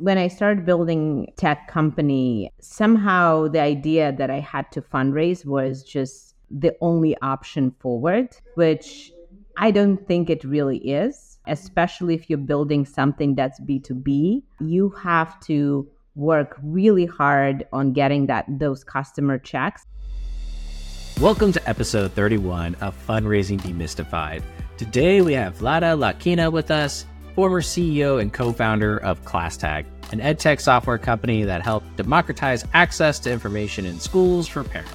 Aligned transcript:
when 0.00 0.16
I 0.16 0.28
started 0.28 0.64
building 0.64 1.30
tech 1.36 1.68
company, 1.68 2.50
somehow 2.58 3.48
the 3.48 3.60
idea 3.60 4.12
that 4.16 4.30
I 4.30 4.40
had 4.40 4.72
to 4.72 4.80
fundraise 4.80 5.44
was 5.44 5.82
just 5.82 6.34
the 6.50 6.74
only 6.80 7.14
option 7.20 7.70
forward, 7.80 8.34
which 8.54 9.12
I 9.58 9.70
don't 9.70 9.98
think 10.08 10.30
it 10.30 10.42
really 10.42 10.78
is, 10.78 11.38
especially 11.46 12.14
if 12.14 12.30
you're 12.30 12.38
building 12.38 12.86
something 12.86 13.34
that's 13.34 13.60
B2B. 13.60 14.42
You 14.60 14.88
have 15.02 15.38
to 15.40 15.86
work 16.14 16.56
really 16.62 17.04
hard 17.04 17.66
on 17.70 17.92
getting 17.92 18.24
that 18.24 18.46
those 18.48 18.82
customer 18.82 19.36
checks. 19.36 19.84
Welcome 21.20 21.52
to 21.52 21.68
episode 21.68 22.12
31 22.12 22.74
of 22.76 22.96
Fundraising 23.06 23.60
Demystified. 23.60 24.42
Today 24.78 25.20
we 25.20 25.34
have 25.34 25.58
Vlada 25.58 25.94
Lotkina 25.94 26.50
with 26.50 26.70
us 26.70 27.04
former 27.40 27.62
CEO 27.62 28.20
and 28.20 28.34
co 28.34 28.52
founder 28.52 28.98
of 28.98 29.24
ClassTag, 29.24 29.86
an 30.12 30.20
edtech 30.20 30.60
software 30.60 30.98
company 30.98 31.42
that 31.42 31.62
helped 31.62 31.96
democratize 31.96 32.66
access 32.74 33.18
to 33.18 33.32
information 33.32 33.86
in 33.86 33.98
schools 33.98 34.46
for 34.46 34.62
parents. 34.62 34.92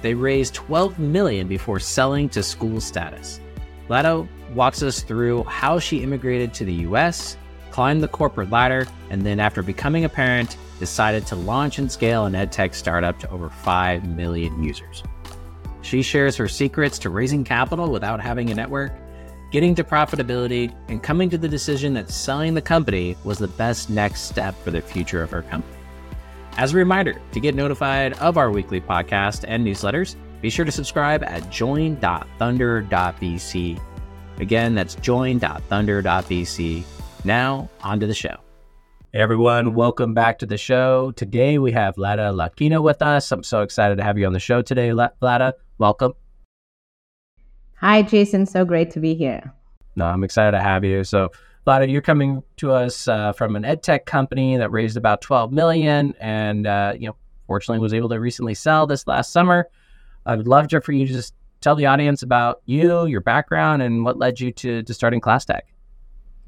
They 0.00 0.14
raised 0.14 0.54
12 0.54 0.98
million 0.98 1.46
before 1.46 1.78
selling 1.78 2.30
to 2.30 2.42
school 2.42 2.80
status. 2.80 3.38
Vlada 3.86 4.26
walks 4.54 4.82
us 4.82 5.02
through 5.02 5.42
how 5.42 5.78
she 5.78 6.02
immigrated 6.02 6.54
to 6.54 6.64
the 6.64 6.72
US, 6.88 7.36
climbed 7.70 8.02
the 8.02 8.08
corporate 8.08 8.48
ladder, 8.48 8.86
and 9.10 9.20
then 9.20 9.38
after 9.38 9.62
becoming 9.62 10.06
a 10.06 10.08
parent, 10.08 10.56
decided 10.78 11.26
to 11.26 11.36
launch 11.36 11.78
and 11.78 11.92
scale 11.92 12.24
an 12.24 12.32
edtech 12.32 12.74
startup 12.74 13.18
to 13.18 13.30
over 13.30 13.50
5 13.50 14.08
million 14.16 14.64
users. 14.64 15.02
She 15.82 16.00
shares 16.00 16.34
her 16.36 16.48
secrets 16.48 16.98
to 17.00 17.10
raising 17.10 17.44
capital 17.44 17.90
without 17.90 18.22
having 18.22 18.48
a 18.48 18.54
network 18.54 18.92
getting 19.50 19.74
to 19.74 19.84
profitability, 19.84 20.74
and 20.88 21.02
coming 21.02 21.30
to 21.30 21.38
the 21.38 21.48
decision 21.48 21.94
that 21.94 22.10
selling 22.10 22.54
the 22.54 22.62
company 22.62 23.16
was 23.24 23.38
the 23.38 23.48
best 23.48 23.90
next 23.90 24.22
step 24.22 24.54
for 24.62 24.70
the 24.70 24.80
future 24.80 25.22
of 25.22 25.30
her 25.30 25.42
company. 25.42 25.74
As 26.56 26.74
a 26.74 26.76
reminder, 26.76 27.20
to 27.32 27.40
get 27.40 27.54
notified 27.54 28.14
of 28.14 28.36
our 28.36 28.50
weekly 28.50 28.80
podcast 28.80 29.44
and 29.46 29.64
newsletters, 29.66 30.16
be 30.40 30.50
sure 30.50 30.64
to 30.64 30.72
subscribe 30.72 31.22
at 31.24 31.50
join.thunder.vc. 31.50 33.80
Again, 34.38 34.74
that's 34.74 34.94
join.thunder.vc. 34.96 36.84
Now, 37.24 37.68
on 37.82 38.00
to 38.00 38.06
the 38.06 38.14
show. 38.14 38.36
Hey 39.12 39.20
everyone, 39.20 39.74
welcome 39.74 40.12
back 40.12 40.38
to 40.40 40.46
the 40.46 40.58
show. 40.58 41.12
Today 41.12 41.56
we 41.58 41.72
have 41.72 41.96
Vlada 41.96 42.34
Lotkina 42.34 42.82
with 42.82 43.00
us. 43.00 43.32
I'm 43.32 43.42
so 43.42 43.62
excited 43.62 43.96
to 43.96 44.04
have 44.04 44.18
you 44.18 44.26
on 44.26 44.34
the 44.34 44.38
show 44.38 44.60
today, 44.60 44.90
Vlada. 44.90 45.54
Welcome. 45.78 46.12
Hi, 47.80 48.02
Jason. 48.02 48.46
So 48.46 48.64
great 48.64 48.90
to 48.92 49.00
be 49.00 49.14
here. 49.14 49.52
No, 49.94 50.06
I'm 50.06 50.24
excited 50.24 50.52
to 50.52 50.60
have 50.60 50.84
you. 50.84 51.04
So, 51.04 51.30
Vlada, 51.66 51.90
you're 51.90 52.02
coming 52.02 52.42
to 52.56 52.72
us 52.72 53.06
uh, 53.08 53.32
from 53.32 53.56
an 53.56 53.64
ed 53.64 53.82
tech 53.82 54.06
company 54.06 54.56
that 54.56 54.70
raised 54.70 54.96
about 54.96 55.20
12 55.20 55.52
million, 55.52 56.14
and 56.18 56.66
uh, 56.66 56.94
you 56.98 57.08
know, 57.08 57.16
fortunately, 57.46 57.80
was 57.80 57.94
able 57.94 58.08
to 58.08 58.18
recently 58.18 58.54
sell 58.54 58.86
this 58.86 59.06
last 59.06 59.32
summer. 59.32 59.68
I 60.26 60.36
would 60.36 60.48
love 60.48 60.68
to, 60.68 60.80
for 60.80 60.92
you 60.92 61.06
to 61.06 61.12
just 61.12 61.34
tell 61.60 61.74
the 61.74 61.86
audience 61.86 62.22
about 62.22 62.62
you, 62.66 63.06
your 63.06 63.20
background, 63.20 63.82
and 63.82 64.04
what 64.04 64.18
led 64.18 64.40
you 64.40 64.52
to, 64.52 64.82
to 64.82 64.94
starting 64.94 65.20
ClassTag. 65.20 65.60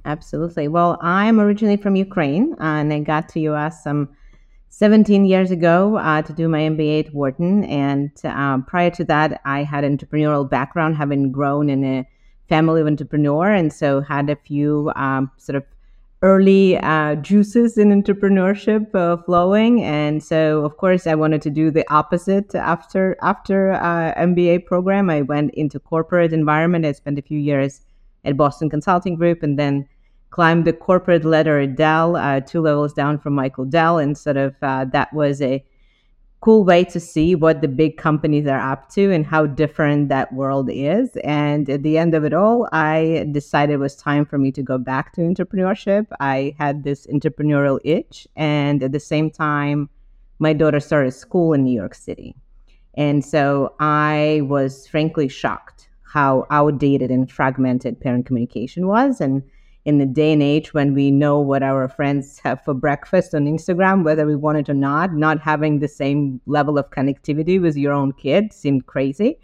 Absolutely. 0.04 0.68
Well, 0.68 0.98
I'm 1.00 1.40
originally 1.40 1.76
from 1.76 1.96
Ukraine, 1.96 2.54
and 2.58 2.92
I 2.92 3.00
got 3.00 3.28
to 3.30 3.40
US 3.40 3.84
some 3.84 4.08
17 4.70 5.24
years 5.24 5.50
ago 5.50 5.96
uh, 5.98 6.22
to 6.22 6.32
do 6.32 6.48
my 6.48 6.60
MBA 6.60 7.06
at 7.06 7.14
Wharton. 7.14 7.64
And 7.64 8.10
um, 8.24 8.64
prior 8.64 8.90
to 8.90 9.04
that, 9.04 9.40
I 9.44 9.62
had 9.62 9.84
an 9.84 9.98
entrepreneurial 9.98 10.48
background, 10.48 10.96
having 10.96 11.32
grown 11.32 11.68
in 11.68 11.84
a 11.84 12.08
family 12.48 12.80
of 12.80 12.86
entrepreneur, 12.86 13.50
and 13.50 13.72
so 13.72 14.00
had 14.00 14.30
a 14.30 14.36
few 14.36 14.90
um, 14.96 15.30
sort 15.36 15.56
of 15.56 15.64
early 16.22 16.76
uh, 16.78 17.16
juices 17.16 17.78
in 17.78 17.88
entrepreneurship 17.90 18.94
uh, 18.94 19.16
flowing. 19.22 19.82
And 19.82 20.22
so, 20.22 20.64
of 20.64 20.76
course, 20.76 21.06
I 21.06 21.14
wanted 21.14 21.42
to 21.42 21.50
do 21.50 21.70
the 21.70 21.84
opposite 21.92 22.54
after 22.54 23.16
after 23.22 23.72
uh, 23.72 24.14
MBA 24.14 24.66
program. 24.66 25.10
I 25.10 25.22
went 25.22 25.52
into 25.54 25.80
corporate 25.80 26.32
environment. 26.32 26.86
I 26.86 26.92
spent 26.92 27.18
a 27.18 27.22
few 27.22 27.38
years 27.38 27.80
at 28.24 28.36
Boston 28.36 28.70
Consulting 28.70 29.16
Group, 29.16 29.42
and 29.42 29.58
then 29.58 29.88
climbed 30.30 30.64
the 30.64 30.72
corporate 30.72 31.24
ladder 31.24 31.60
at 31.60 31.76
Dell, 31.76 32.16
uh, 32.16 32.40
two 32.40 32.60
levels 32.60 32.92
down 32.92 33.18
from 33.18 33.34
Michael 33.34 33.64
Dell, 33.64 33.98
and 33.98 34.16
sort 34.16 34.36
of 34.36 34.54
uh, 34.62 34.86
that 34.92 35.12
was 35.12 35.42
a 35.42 35.64
cool 36.40 36.64
way 36.64 36.82
to 36.84 36.98
see 36.98 37.34
what 37.34 37.60
the 37.60 37.68
big 37.68 37.98
companies 37.98 38.46
are 38.46 38.60
up 38.60 38.88
to 38.88 39.12
and 39.12 39.26
how 39.26 39.44
different 39.44 40.08
that 40.08 40.32
world 40.32 40.70
is. 40.72 41.10
And 41.22 41.68
at 41.68 41.82
the 41.82 41.98
end 41.98 42.14
of 42.14 42.24
it 42.24 42.32
all, 42.32 42.66
I 42.72 43.26
decided 43.30 43.74
it 43.74 43.76
was 43.76 43.94
time 43.94 44.24
for 44.24 44.38
me 44.38 44.50
to 44.52 44.62
go 44.62 44.78
back 44.78 45.12
to 45.14 45.20
entrepreneurship. 45.20 46.06
I 46.18 46.54
had 46.58 46.82
this 46.82 47.06
entrepreneurial 47.08 47.78
itch, 47.84 48.26
and 48.36 48.82
at 48.82 48.92
the 48.92 49.00
same 49.00 49.30
time, 49.30 49.90
my 50.38 50.54
daughter 50.54 50.80
started 50.80 51.12
school 51.12 51.52
in 51.52 51.62
New 51.62 51.76
York 51.76 51.94
City. 51.94 52.34
And 52.94 53.24
so 53.24 53.74
I 53.78 54.40
was 54.44 54.86
frankly 54.86 55.28
shocked 55.28 55.88
how 56.02 56.46
outdated 56.50 57.10
and 57.10 57.30
fragmented 57.30 58.00
parent 58.00 58.26
communication 58.26 58.86
was. 58.86 59.20
And 59.20 59.42
in 59.90 59.98
the 59.98 60.06
day 60.06 60.32
and 60.32 60.42
age 60.42 60.72
when 60.72 60.94
we 60.94 61.10
know 61.10 61.40
what 61.40 61.64
our 61.64 61.88
friends 61.88 62.38
have 62.38 62.62
for 62.64 62.72
breakfast 62.72 63.34
on 63.34 63.46
Instagram, 63.46 64.04
whether 64.04 64.24
we 64.24 64.36
want 64.36 64.56
it 64.56 64.68
or 64.68 64.74
not, 64.74 65.12
not 65.14 65.40
having 65.40 65.80
the 65.80 65.88
same 65.88 66.40
level 66.46 66.78
of 66.78 66.88
connectivity 66.90 67.60
with 67.60 67.76
your 67.76 67.92
own 67.92 68.12
kid 68.12 68.52
seemed 68.52 68.86
crazy. 68.86 69.38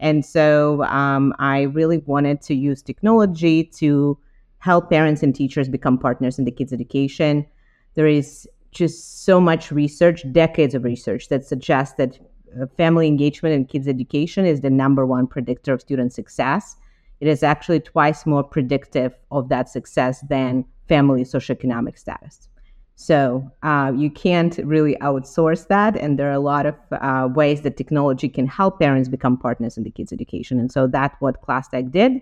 And 0.00 0.24
so 0.24 0.82
um, 0.84 1.34
I 1.38 1.62
really 1.78 1.98
wanted 1.98 2.40
to 2.48 2.54
use 2.54 2.80
technology 2.80 3.62
to 3.80 4.18
help 4.58 4.88
parents 4.88 5.22
and 5.22 5.34
teachers 5.34 5.68
become 5.68 5.98
partners 5.98 6.38
in 6.38 6.46
the 6.46 6.50
kids' 6.50 6.72
education. 6.72 7.46
There 7.94 8.06
is 8.06 8.48
just 8.72 9.24
so 9.26 9.38
much 9.38 9.70
research, 9.70 10.24
decades 10.32 10.74
of 10.74 10.84
research, 10.84 11.28
that 11.28 11.44
suggests 11.44 11.96
that 11.98 12.18
uh, 12.58 12.66
family 12.78 13.06
engagement 13.06 13.54
in 13.54 13.66
kids' 13.66 13.86
education 13.86 14.46
is 14.46 14.62
the 14.62 14.70
number 14.70 15.04
one 15.04 15.26
predictor 15.26 15.74
of 15.74 15.82
student 15.82 16.14
success 16.14 16.76
it 17.20 17.28
is 17.28 17.42
actually 17.42 17.80
twice 17.80 18.26
more 18.26 18.42
predictive 18.42 19.14
of 19.30 19.48
that 19.48 19.68
success 19.68 20.20
than 20.28 20.64
family 20.88 21.22
socioeconomic 21.22 21.98
status. 21.98 22.48
So 22.96 23.50
uh, 23.62 23.92
you 23.96 24.10
can't 24.10 24.58
really 24.58 24.94
outsource 24.96 25.68
that, 25.68 25.96
and 25.96 26.18
there 26.18 26.28
are 26.28 26.34
a 26.34 26.40
lot 26.40 26.66
of 26.66 26.74
uh, 26.92 27.28
ways 27.34 27.62
that 27.62 27.78
technology 27.78 28.28
can 28.28 28.46
help 28.46 28.78
parents 28.78 29.08
become 29.08 29.38
partners 29.38 29.78
in 29.78 29.84
the 29.84 29.90
kids' 29.90 30.12
education. 30.12 30.58
And 30.58 30.70
so 30.70 30.86
that's 30.86 31.16
what 31.20 31.40
ClassTag 31.40 31.90
did. 31.90 32.20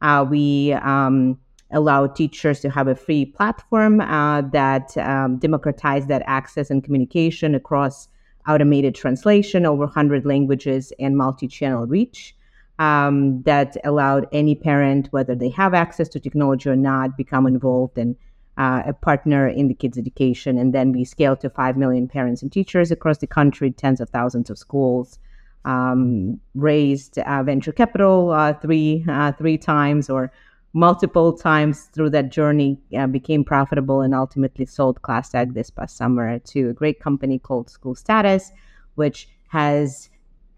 Uh, 0.00 0.24
we 0.28 0.74
um, 0.74 1.38
allow 1.72 2.06
teachers 2.06 2.60
to 2.60 2.70
have 2.70 2.86
a 2.86 2.94
free 2.94 3.24
platform 3.24 4.00
uh, 4.00 4.42
that 4.42 4.96
um, 4.98 5.38
democratized 5.38 6.06
that 6.08 6.22
access 6.26 6.70
and 6.70 6.84
communication 6.84 7.54
across 7.54 8.08
automated 8.46 8.94
translation 8.94 9.66
over 9.66 9.84
100 9.84 10.24
languages 10.24 10.92
and 11.00 11.16
multi-channel 11.16 11.86
reach 11.86 12.34
um, 12.82 13.42
that 13.42 13.76
allowed 13.84 14.26
any 14.32 14.56
parent, 14.56 15.06
whether 15.12 15.36
they 15.36 15.50
have 15.50 15.72
access 15.72 16.08
to 16.08 16.18
technology 16.18 16.68
or 16.68 16.74
not, 16.74 17.16
become 17.16 17.46
involved 17.46 17.96
and 17.96 18.16
uh, 18.58 18.82
a 18.84 18.92
partner 18.92 19.46
in 19.46 19.68
the 19.68 19.74
kids' 19.74 19.96
education. 19.96 20.58
And 20.58 20.74
then 20.74 20.90
we 20.90 21.04
scaled 21.04 21.40
to 21.42 21.50
5 21.50 21.76
million 21.76 22.08
parents 22.08 22.42
and 22.42 22.50
teachers 22.50 22.90
across 22.90 23.18
the 23.18 23.28
country, 23.28 23.70
tens 23.70 24.00
of 24.00 24.10
thousands 24.10 24.50
of 24.50 24.58
schools, 24.58 25.20
um, 25.64 26.40
raised 26.56 27.18
uh, 27.18 27.44
venture 27.44 27.70
capital 27.70 28.32
uh, 28.32 28.54
three, 28.54 29.04
uh, 29.08 29.30
three 29.30 29.58
times 29.58 30.10
or 30.10 30.32
multiple 30.72 31.32
times 31.32 31.84
through 31.94 32.10
that 32.10 32.32
journey, 32.32 32.80
uh, 32.98 33.06
became 33.06 33.44
profitable, 33.44 34.00
and 34.00 34.12
ultimately 34.12 34.66
sold 34.66 35.00
ClassTag 35.02 35.54
this 35.54 35.70
past 35.70 35.96
summer 35.96 36.40
to 36.40 36.70
a 36.70 36.72
great 36.72 36.98
company 36.98 37.38
called 37.38 37.70
School 37.70 37.94
Status, 37.94 38.50
which 38.96 39.28
has 39.50 40.10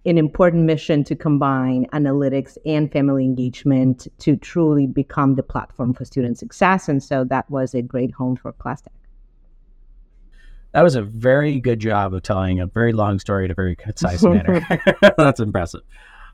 an 0.06 0.18
important 0.18 0.64
mission 0.64 1.02
to 1.04 1.16
combine 1.16 1.86
analytics 1.92 2.58
and 2.66 2.92
family 2.92 3.24
engagement 3.24 4.06
to 4.18 4.36
truly 4.36 4.86
become 4.86 5.34
the 5.34 5.42
platform 5.42 5.94
for 5.94 6.04
student 6.04 6.38
success. 6.38 6.88
And 6.88 7.02
so 7.02 7.24
that 7.24 7.48
was 7.50 7.74
a 7.74 7.82
great 7.82 8.12
home 8.12 8.36
for 8.36 8.52
ClassTag. 8.52 8.88
That 10.72 10.82
was 10.82 10.96
a 10.96 11.02
very 11.02 11.60
good 11.60 11.78
job 11.78 12.12
of 12.12 12.22
telling 12.22 12.60
a 12.60 12.66
very 12.66 12.92
long 12.92 13.18
story 13.18 13.44
in 13.44 13.50
a 13.50 13.54
very 13.54 13.76
concise 13.76 14.22
manner. 14.22 14.66
That's 15.16 15.40
impressive. 15.40 15.82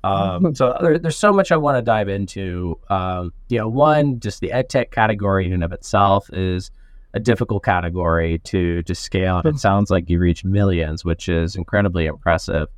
Um, 0.03 0.55
so 0.55 0.77
there, 0.81 0.99
there's 0.99 1.19
so 1.19 1.33
much 1.33 1.53
I 1.53 1.59
want 1.59 1.77
to 1.77 1.83
dive 1.83 2.09
into. 2.09 2.81
Um, 2.89 3.35
you 3.51 3.59
know, 3.59 3.69
one, 3.69 4.19
just 4.19 4.41
the 4.41 4.51
ed 4.51 4.71
tech 4.71 4.91
category 4.91 5.47
in 5.47 5.53
and 5.53 5.63
of 5.63 5.73
itself 5.73 6.31
is 6.33 6.71
a 7.13 7.21
difficult 7.21 7.65
category 7.65 8.39
to 8.45 8.83
to 8.85 8.95
scale. 8.95 9.39
And 9.45 9.55
it 9.55 9.59
sounds 9.59 9.91
like 9.91 10.09
you 10.09 10.19
reach 10.19 10.43
millions, 10.43 11.05
which 11.05 11.29
is 11.29 11.55
incredibly 11.55 12.07
impressive 12.07 12.69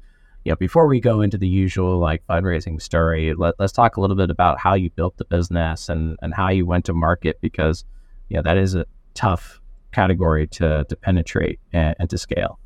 you 0.44 0.52
know, 0.52 0.56
before 0.56 0.86
we 0.86 1.00
go 1.00 1.20
into 1.20 1.38
the 1.38 1.48
usual 1.48 1.98
like 1.98 2.26
fundraising 2.26 2.80
story, 2.80 3.32
let, 3.34 3.54
us 3.60 3.72
talk 3.72 3.96
a 3.96 4.00
little 4.00 4.16
bit 4.16 4.30
about 4.30 4.58
how 4.58 4.74
you 4.74 4.90
built 4.90 5.16
the 5.16 5.24
business 5.24 5.88
and, 5.88 6.16
and 6.22 6.34
how 6.34 6.48
you 6.48 6.66
went 6.66 6.84
to 6.86 6.92
market 6.92 7.38
because, 7.40 7.84
you 8.28 8.36
know, 8.36 8.42
that 8.42 8.56
is 8.56 8.74
a 8.74 8.84
tough 9.14 9.60
category 9.92 10.46
to, 10.48 10.84
to 10.88 10.96
penetrate 10.96 11.60
and, 11.72 11.94
and 11.98 12.10
to 12.10 12.18
scale. 12.18 12.58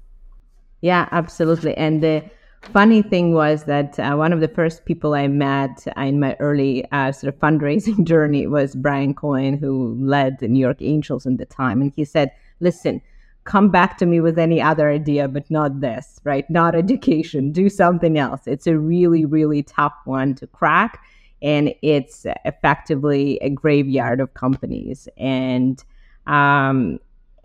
Yeah, 0.80 1.08
absolutely. 1.12 1.76
And 1.76 2.02
the 2.02 2.24
funny 2.62 3.02
thing 3.02 3.34
was 3.34 3.64
that 3.64 3.98
uh, 3.98 4.14
one 4.14 4.32
of 4.32 4.40
the 4.40 4.48
first 4.48 4.84
people 4.84 5.14
I 5.14 5.28
met 5.28 5.86
in 5.96 6.20
my 6.20 6.36
early 6.40 6.90
uh, 6.92 7.12
sort 7.12 7.34
of 7.34 7.40
fundraising 7.40 8.04
journey 8.06 8.46
was 8.46 8.74
Brian 8.74 9.14
Cohen, 9.14 9.58
who 9.58 9.96
led 10.00 10.38
the 10.38 10.48
New 10.48 10.60
York 10.60 10.80
Angels 10.80 11.26
at 11.26 11.38
the 11.38 11.46
time. 11.46 11.82
And 11.82 11.92
he 11.94 12.04
said, 12.04 12.30
listen, 12.60 13.02
come 13.46 13.70
back 13.70 13.96
to 13.98 14.06
me 14.06 14.20
with 14.20 14.38
any 14.38 14.60
other 14.60 14.90
idea, 14.90 15.28
but 15.28 15.50
not 15.50 15.80
this, 15.80 16.20
right? 16.24 16.48
Not 16.50 16.74
education. 16.74 17.52
Do 17.52 17.68
something 17.68 18.18
else. 18.18 18.46
It's 18.46 18.66
a 18.66 18.78
really, 18.78 19.24
really 19.24 19.62
tough 19.62 19.94
one 20.04 20.34
to 20.36 20.46
crack. 20.46 21.00
And 21.42 21.74
it's 21.82 22.26
effectively 22.44 23.38
a 23.40 23.50
graveyard 23.50 24.20
of 24.20 24.34
companies. 24.34 25.08
And, 25.16 25.82
um, 26.26 26.98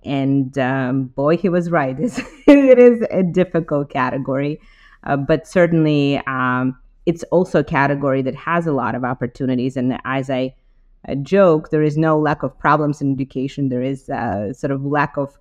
and 0.03 0.57
um, 0.57 1.05
boy, 1.05 1.37
he 1.37 1.49
was 1.49 1.69
right. 1.69 1.97
It's, 1.99 2.19
it 2.47 2.79
is 2.79 3.05
a 3.11 3.23
difficult 3.23 3.89
category, 3.89 4.59
uh, 5.03 5.17
but 5.17 5.47
certainly 5.47 6.21
um, 6.25 6.77
it's 7.05 7.23
also 7.25 7.59
a 7.59 7.63
category 7.63 8.21
that 8.23 8.35
has 8.35 8.65
a 8.67 8.73
lot 8.73 8.95
of 8.95 9.03
opportunities. 9.03 9.77
And 9.77 9.99
as 10.05 10.29
I 10.29 10.55
uh, 11.07 11.15
joke, 11.15 11.69
there 11.69 11.83
is 11.83 11.97
no 11.97 12.19
lack 12.19 12.43
of 12.43 12.57
problems 12.57 13.01
in 13.01 13.11
education. 13.11 13.69
There 13.69 13.81
is 13.81 14.09
uh, 14.09 14.53
sort 14.53 14.71
of 14.71 14.85
lack 14.85 15.17
of 15.17 15.37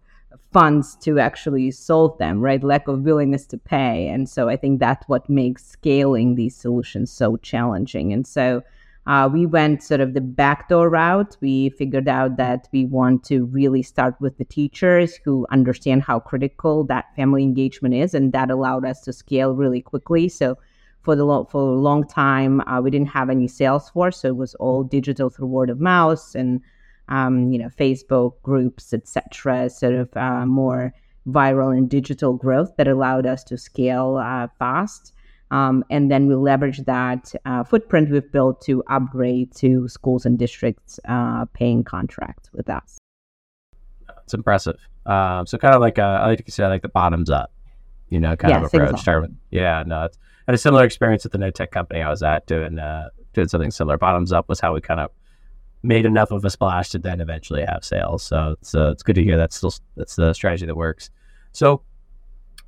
funds 0.53 0.97
to 0.97 1.19
actually 1.19 1.71
solve 1.71 2.19
them, 2.19 2.41
right? 2.41 2.63
Lack 2.65 2.89
of 2.89 3.03
willingness 3.03 3.47
to 3.47 3.59
pay. 3.59 4.09
And 4.09 4.29
so 4.29 4.49
I 4.49 4.57
think 4.57 4.81
that's 4.81 5.09
what 5.09 5.29
makes 5.31 5.65
scaling 5.65 6.35
these 6.35 6.57
solutions 6.57 7.11
so 7.13 7.37
challenging. 7.37 8.13
And 8.13 8.27
so 8.27 8.63
uh, 9.07 9.29
we 9.33 9.47
went 9.47 9.83
sort 9.83 10.01
of 10.01 10.15
the 10.15 10.21
backdoor 10.21 10.91
route. 10.91 11.37
We 11.41 11.71
figured 11.71 12.09
out 12.09 12.37
that 12.37 12.69
we 12.73 12.85
want 12.85 13.25
to 13.25 13.47
really 13.47 13.83
start 13.83 14.15
with 14.21 14.37
the 14.39 14.45
teachers 14.45 15.19
who 15.25 15.47
understand 15.51 16.03
how 16.03 16.21
critical 16.21 16.85
that 16.85 17.15
family 17.17 17.43
engagement 17.43 17.95
is, 17.95 18.15
and 18.15 18.33
that 18.33 18.51
allowed 18.51 18.85
us 18.85 19.01
to 19.03 19.13
scale 19.13 19.55
really 19.55 19.81
quickly. 19.81 20.29
So 20.29 20.59
for 21.03 21.17
the 21.17 21.25
lo- 21.25 21.49
for 21.51 21.63
a 21.63 21.81
long 21.81 22.07
time, 22.07 22.61
uh, 22.63 22.81
we 22.81 22.91
didn't 22.91 23.09
have 23.09 23.31
any 23.31 23.49
sales 23.49 23.89
force, 23.89 24.19
so 24.19 24.29
it 24.29 24.37
was 24.37 24.55
all 24.57 24.85
digital 24.85 25.31
through 25.31 25.47
word 25.47 25.71
of 25.71 25.81
mouth 25.81 26.35
and 26.35 26.61
um, 27.11 27.53
you 27.53 27.59
know 27.59 27.69
Facebook 27.69 28.41
groups, 28.43 28.93
etc. 28.93 29.69
Sort 29.71 29.95
of 29.95 30.17
uh, 30.17 30.47
more 30.47 30.95
viral 31.29 31.77
and 31.77 31.89
digital 31.89 32.33
growth 32.33 32.77
that 32.77 32.89
allowed 32.89 33.27
us 33.27 33.45
to 33.45 33.59
scale 33.59 34.17
uh, 34.17 34.49
fast. 34.59 35.13
Um, 35.51 35.85
and 35.91 36.11
then 36.11 36.29
we 36.29 36.37
leverage 36.37 36.79
that 36.85 37.35
uh, 37.45 37.65
footprint 37.65 38.11
we've 38.11 38.31
built 38.31 38.61
to 38.63 38.85
upgrade 38.87 39.53
to 39.57 39.89
schools 39.89 40.25
and 40.25 40.39
districts 40.39 41.01
uh, 41.09 41.45
paying 41.47 41.83
contracts 41.83 42.53
with 42.53 42.71
us. 42.71 42.99
It's 44.23 44.35
impressive. 44.35 44.79
Um, 45.07 45.47
so 45.47 45.59
kind 45.59 45.75
of 45.75 45.81
like 45.81 45.99
a, 45.99 46.03
I 46.03 46.27
like 46.29 46.45
to 46.45 46.53
say 46.53 46.65
like 46.67 46.83
the 46.83 46.89
bottoms 46.89 47.31
up, 47.31 47.53
you 48.11 48.21
know, 48.21 48.37
kind 48.37 48.53
yes, 48.53 48.59
of 48.61 48.75
approach. 48.75 49.01
Exactly. 49.01 49.29
Yeah, 49.51 49.83
no, 49.85 50.05
it's, 50.05 50.19
I 50.47 50.53
had 50.53 50.55
a 50.55 50.59
similar 50.59 50.85
experience 50.85 51.27
at 51.27 51.33
the 51.33 51.39
no 51.39 51.51
tech 51.51 51.73
company 51.73 52.01
I 52.01 52.11
was 52.11 52.23
at 52.23 52.47
doing 52.47 52.79
uh, 52.79 53.09
doing 53.33 53.49
something 53.49 53.73
similar. 53.73 53.99
Bottoms 53.99 54.33
up 54.33 54.49
was 54.49 54.61
how 54.61 54.73
we 54.73 54.81
kind 54.81 55.01
of 55.01 55.11
made 55.83 56.05
enough 56.05 56.31
of 56.31 56.45
a 56.45 56.51
splash 56.51 56.91
to 56.91 56.99
then 56.99 57.21
eventually 57.21 57.65
have 57.65 57.85
sales. 57.85 58.23
So 58.23 58.57
it's 58.61 58.75
uh, 58.75 58.91
it's 58.91 59.03
good 59.03 59.15
to 59.17 59.23
hear 59.23 59.37
that's 59.37 59.57
still 59.57 59.73
that's 59.97 60.17
the 60.17 60.33
strategy 60.33 60.67
that 60.67 60.77
works. 60.77 61.11
So 61.53 61.83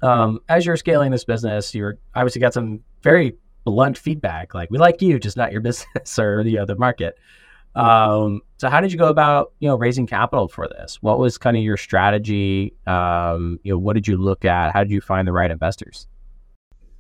um, 0.03 0.41
as 0.49 0.67
you're 0.67 0.77
scaling 0.77 1.13
this 1.13 1.25
business, 1.25 1.75
you're 1.75 1.99
obviously 2.15 2.41
got 2.41 2.55
some 2.55 2.81
very 3.03 3.37
blunt 3.65 3.97
feedback, 3.97 4.55
like 4.55 4.71
we 4.71 4.79
like 4.79 5.01
you, 5.01 5.19
just 5.19 5.37
not 5.37 5.53
your 5.53 5.61
business 5.69 6.19
or 6.19 6.43
the 6.43 6.59
other 6.59 6.77
market. 6.77 7.19
Um, 7.75 8.43
so 8.59 8.69
how 8.69 8.81
did 8.81 8.93
you 8.93 8.99
go 8.99 9.09
about, 9.09 9.53
you 9.61 9.69
know, 9.69 9.77
raising 9.77 10.07
capital 10.07 10.47
for 10.47 10.69
this? 10.69 10.99
What 11.01 11.19
was 11.19 11.39
kind 11.39 11.57
of 11.57 11.63
your 11.63 11.79
strategy? 11.79 12.75
Um, 12.87 13.59
you 13.63 13.73
know, 13.73 13.79
what 13.79 13.95
did 13.95 14.07
you 14.07 14.19
look 14.19 14.45
at? 14.45 14.73
How 14.73 14.85
did 14.85 14.91
you 14.91 15.01
find 15.01 15.27
the 15.27 15.33
right 15.33 15.51
investors? 15.51 16.07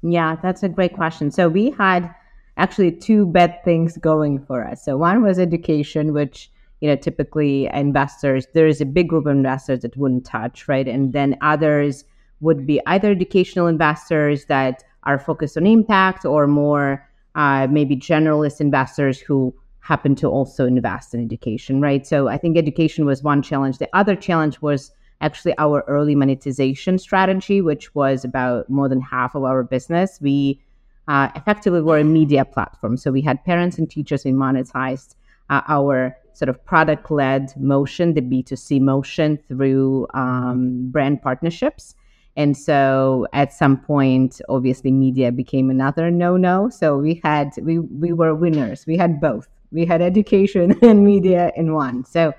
Yeah, 0.02 0.36
that's 0.42 0.62
a 0.62 0.68
great 0.68 0.94
question. 0.94 1.30
So 1.30 1.48
we 1.48 1.70
had 1.70 2.12
actually 2.56 2.92
two 2.92 3.26
bad 3.26 3.62
things 3.64 3.96
going 3.98 4.38
for 4.38 4.66
us. 4.66 4.84
So 4.84 4.96
one 4.96 5.22
was 5.22 5.38
education, 5.38 6.12
which 6.12 6.50
you 6.80 6.88
know 6.88 6.96
typically 6.96 7.68
investors 7.72 8.46
there 8.54 8.66
is 8.66 8.80
a 8.80 8.86
big 8.86 9.08
group 9.08 9.26
of 9.26 9.32
investors 9.32 9.80
that 9.80 9.96
wouldn't 9.96 10.24
touch, 10.26 10.68
right? 10.68 10.86
And 10.88 11.12
then 11.12 11.36
others 11.40 12.04
would 12.40 12.66
be 12.66 12.80
either 12.86 13.10
educational 13.10 13.68
investors 13.68 14.46
that 14.46 14.82
are 15.04 15.18
focused 15.18 15.56
on 15.56 15.66
impact 15.66 16.24
or 16.24 16.46
more 16.46 17.08
uh, 17.34 17.66
maybe 17.70 17.96
generalist 17.96 18.60
investors 18.60 19.18
who 19.18 19.54
happen 19.80 20.14
to 20.14 20.28
also 20.28 20.66
invest 20.66 21.14
in 21.14 21.22
education, 21.22 21.80
right? 21.80 22.06
So 22.06 22.28
I 22.28 22.38
think 22.38 22.56
education 22.56 23.04
was 23.04 23.22
one 23.22 23.42
challenge. 23.42 23.78
The 23.78 23.88
other 23.92 24.14
challenge 24.14 24.60
was 24.62 24.92
actually 25.20 25.54
our 25.58 25.84
early 25.88 26.14
monetization 26.14 26.98
strategy, 26.98 27.60
which 27.60 27.94
was 27.94 28.24
about 28.24 28.68
more 28.68 28.88
than 28.88 29.00
half 29.00 29.34
of 29.34 29.44
our 29.44 29.62
business. 29.62 30.18
We 30.20 30.60
uh, 31.08 31.28
effectively 31.34 31.80
were 31.80 31.98
a 31.98 32.04
media 32.04 32.44
platform. 32.44 32.96
So 32.96 33.10
we 33.10 33.22
had 33.22 33.44
parents 33.44 33.78
and 33.78 33.90
teachers 33.90 34.24
we 34.24 34.32
monetized 34.32 35.14
uh, 35.50 35.62
our 35.68 36.16
sort 36.32 36.48
of 36.48 36.64
product 36.64 37.10
led 37.10 37.52
motion, 37.56 38.14
the 38.14 38.22
B2C 38.22 38.80
motion 38.80 39.38
through 39.48 40.06
um, 40.14 40.90
brand 40.90 41.20
partnerships. 41.22 41.94
And 42.36 42.56
so 42.56 43.26
at 43.34 43.52
some 43.52 43.76
point, 43.76 44.40
obviously, 44.48 44.90
media 44.90 45.30
became 45.30 45.68
another 45.68 46.10
no 46.10 46.36
no. 46.36 46.70
So 46.70 46.96
we 46.96 47.20
had, 47.22 47.50
we, 47.60 47.78
we 47.78 48.12
were 48.12 48.34
winners. 48.34 48.86
We 48.86 48.96
had 48.96 49.20
both. 49.20 49.48
We 49.70 49.84
had 49.84 50.00
education 50.00 50.74
and 50.82 51.04
media 51.04 51.52
in 51.56 51.74
one. 51.74 52.04
So 52.04 52.32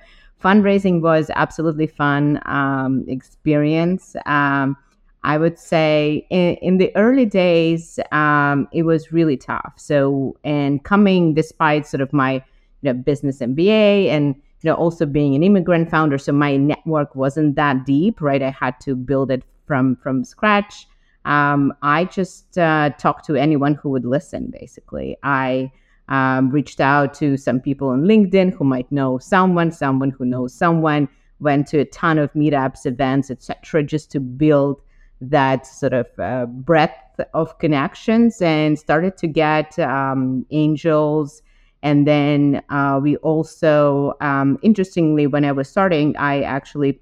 fundraising 0.43 1.01
was 1.01 1.29
absolutely 1.35 1.87
fun 1.87 2.41
um, 2.45 3.05
experience. 3.07 4.15
Um, 4.25 4.75
I 5.23 5.37
would 5.37 5.57
say 5.57 6.27
in, 6.29 6.55
in 6.55 6.77
the 6.77 6.93
early 6.95 7.25
days, 7.25 7.99
um, 8.11 8.67
it 8.73 8.83
was 8.83 9.11
really 9.11 9.37
tough. 9.37 9.73
So, 9.77 10.37
and 10.43 10.83
coming 10.83 11.33
despite 11.33 11.87
sort 11.87 12.01
of 12.01 12.11
my 12.11 12.43
you 12.81 12.91
know, 12.91 12.93
business 12.93 13.39
MBA 13.39 14.07
and 14.07 14.35
you 14.35 14.69
know 14.69 14.75
also 14.75 15.05
being 15.05 15.35
an 15.35 15.43
immigrant 15.43 15.89
founder, 15.89 16.17
so 16.17 16.33
my 16.33 16.57
network 16.57 17.15
wasn't 17.15 17.55
that 17.55 17.85
deep, 17.85 18.21
right? 18.21 18.41
I 18.41 18.49
had 18.49 18.79
to 18.81 18.95
build 18.95 19.31
it 19.31 19.43
from 19.65 19.95
from 19.95 20.23
scratch. 20.25 20.87
Um, 21.25 21.73
I 21.81 22.05
just 22.05 22.57
uh, 22.57 22.89
talked 22.97 23.25
to 23.27 23.35
anyone 23.35 23.75
who 23.75 23.89
would 23.89 24.05
listen. 24.05 24.51
Basically, 24.51 25.15
I 25.23 25.71
um, 26.09 26.49
reached 26.49 26.81
out 26.81 27.13
to 27.15 27.37
some 27.37 27.61
people 27.61 27.89
on 27.89 28.03
LinkedIn 28.03 28.53
who 28.53 28.65
might 28.65 28.91
know 28.91 29.17
someone, 29.19 29.71
someone 29.71 30.09
who 30.09 30.25
knows 30.25 30.53
someone. 30.53 31.07
Went 31.39 31.67
to 31.67 31.79
a 31.79 31.85
ton 31.85 32.19
of 32.19 32.31
meetups, 32.33 32.85
events, 32.85 33.29
etc., 33.29 33.83
just 33.83 34.11
to 34.11 34.21
build 34.21 34.81
that 35.21 35.65
sort 35.65 35.93
of 35.93 36.07
uh, 36.19 36.45
breadth 36.45 37.19
of 37.33 37.57
connections 37.59 38.41
and 38.41 38.77
started 38.77 39.17
to 39.17 39.27
get 39.27 39.77
um, 39.79 40.45
angels. 40.51 41.41
And 41.81 42.07
then 42.07 42.61
uh, 42.69 42.99
we 43.01 43.17
also, 43.17 44.13
um, 44.21 44.57
interestingly, 44.61 45.27
when 45.27 45.45
I 45.45 45.51
was 45.51 45.69
starting, 45.69 46.15
I 46.17 46.41
actually 46.41 46.99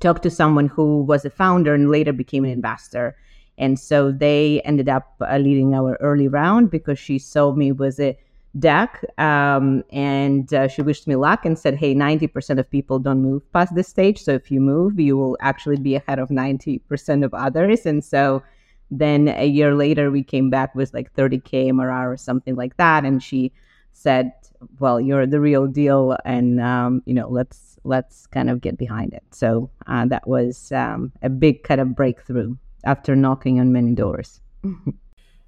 talked 0.00 0.22
to 0.22 0.30
someone 0.30 0.68
who 0.68 1.02
was 1.02 1.24
a 1.24 1.30
founder 1.30 1.74
and 1.74 1.90
later 1.90 2.12
became 2.12 2.44
an 2.44 2.50
investor. 2.50 3.16
And 3.58 3.78
so 3.78 4.10
they 4.10 4.60
ended 4.64 4.88
up 4.88 5.14
uh, 5.20 5.38
leading 5.38 5.74
our 5.74 5.96
early 6.00 6.28
round 6.28 6.70
because 6.70 6.98
she 6.98 7.18
saw 7.18 7.52
me 7.52 7.72
was 7.72 8.00
a 8.00 8.16
deck 8.58 9.04
um, 9.18 9.82
and 9.90 10.52
uh, 10.52 10.68
she 10.68 10.82
wished 10.82 11.06
me 11.06 11.16
luck 11.16 11.44
and 11.44 11.58
said, 11.58 11.74
Hey, 11.74 11.94
90% 11.94 12.58
of 12.58 12.70
people 12.70 12.98
don't 12.98 13.22
move 13.22 13.50
past 13.52 13.74
this 13.74 13.88
stage. 13.88 14.22
So 14.22 14.32
if 14.32 14.50
you 14.50 14.60
move, 14.60 15.00
you 15.00 15.16
will 15.16 15.36
actually 15.40 15.76
be 15.76 15.94
ahead 15.94 16.18
of 16.18 16.28
90% 16.28 17.24
of 17.24 17.32
others. 17.34 17.86
And 17.86 18.04
so 18.04 18.42
then 18.90 19.28
a 19.28 19.46
year 19.46 19.74
later, 19.74 20.10
we 20.10 20.22
came 20.22 20.50
back 20.50 20.74
with 20.74 20.92
like 20.92 21.14
30K 21.14 21.70
MRR 21.70 22.12
or 22.12 22.16
something 22.16 22.54
like 22.54 22.76
that. 22.76 23.04
And 23.04 23.22
she 23.22 23.52
said, 23.92 24.32
Well, 24.78 25.00
you're 25.00 25.26
the 25.26 25.40
real 25.40 25.66
deal. 25.66 26.16
And, 26.24 26.60
um, 26.60 27.02
you 27.06 27.14
know, 27.14 27.28
let's 27.28 27.78
let's 27.84 28.26
kind 28.26 28.50
of 28.50 28.60
get 28.60 28.76
behind 28.76 29.12
it. 29.14 29.24
So 29.30 29.70
uh, 29.86 30.06
that 30.06 30.28
was 30.28 30.70
um, 30.72 31.12
a 31.22 31.30
big 31.30 31.64
kind 31.64 31.80
of 31.80 31.96
breakthrough 31.96 32.56
after 32.84 33.16
knocking 33.16 33.60
on 33.60 33.72
many 33.72 33.92
doors. 33.92 34.40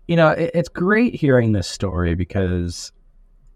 you 0.07 0.17
know, 0.17 0.31
it, 0.31 0.51
it's 0.55 0.69
great 0.69 1.15
hearing 1.15 1.53
this 1.53 1.67
story 1.67 2.15
because 2.15 2.93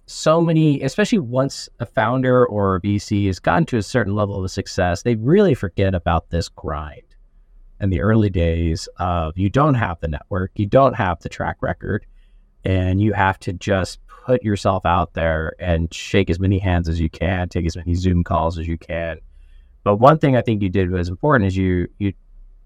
so 0.07 0.41
many, 0.41 0.81
especially 0.83 1.19
once 1.19 1.69
a 1.81 1.87
founder 1.87 2.47
or 2.47 2.77
a 2.77 2.81
VC 2.81 3.27
has 3.27 3.39
gotten 3.39 3.67
to 3.67 3.77
a 3.77 3.83
certain 3.83 4.15
level 4.15 4.43
of 4.43 4.51
success, 4.51 5.03
they 5.03 5.17
really 5.17 5.55
forget 5.55 5.95
about 5.95 6.31
this 6.31 6.49
grind 6.49 7.03
and 7.81 7.93
the 7.93 8.01
early 8.01 8.31
days 8.31 8.89
of 8.99 9.37
you 9.37 9.51
don't 9.51 9.75
have 9.75 10.01
the 10.01 10.09
network, 10.09 10.53
you 10.57 10.67
don't 10.67 10.95
have 10.95 11.21
the 11.21 11.29
track 11.29 11.59
record, 11.61 12.07
and 12.65 13.01
you 13.01 13.13
have 13.13 13.39
to 13.41 13.53
just 13.53 14.01
put 14.07 14.43
yourself 14.43 14.85
out 14.85 15.15
there 15.15 15.55
and 15.59 15.93
shake 15.93 16.29
as 16.29 16.41
many 16.41 16.59
hands 16.59 16.89
as 16.89 17.01
you 17.01 17.09
can, 17.09 17.49
take 17.49 17.67
as 17.67 17.77
many 17.77 17.95
Zoom 17.95 18.25
calls 18.25 18.59
as 18.59 18.67
you 18.67 18.77
can. 18.77 19.19
But 19.85 19.97
one 19.97 20.19
thing 20.19 20.37
I 20.37 20.43
think 20.43 20.63
you 20.63 20.69
did 20.69 20.91
was 20.91 21.09
important 21.09 21.47
is 21.47 21.57
you 21.57 21.89
you 21.99 22.13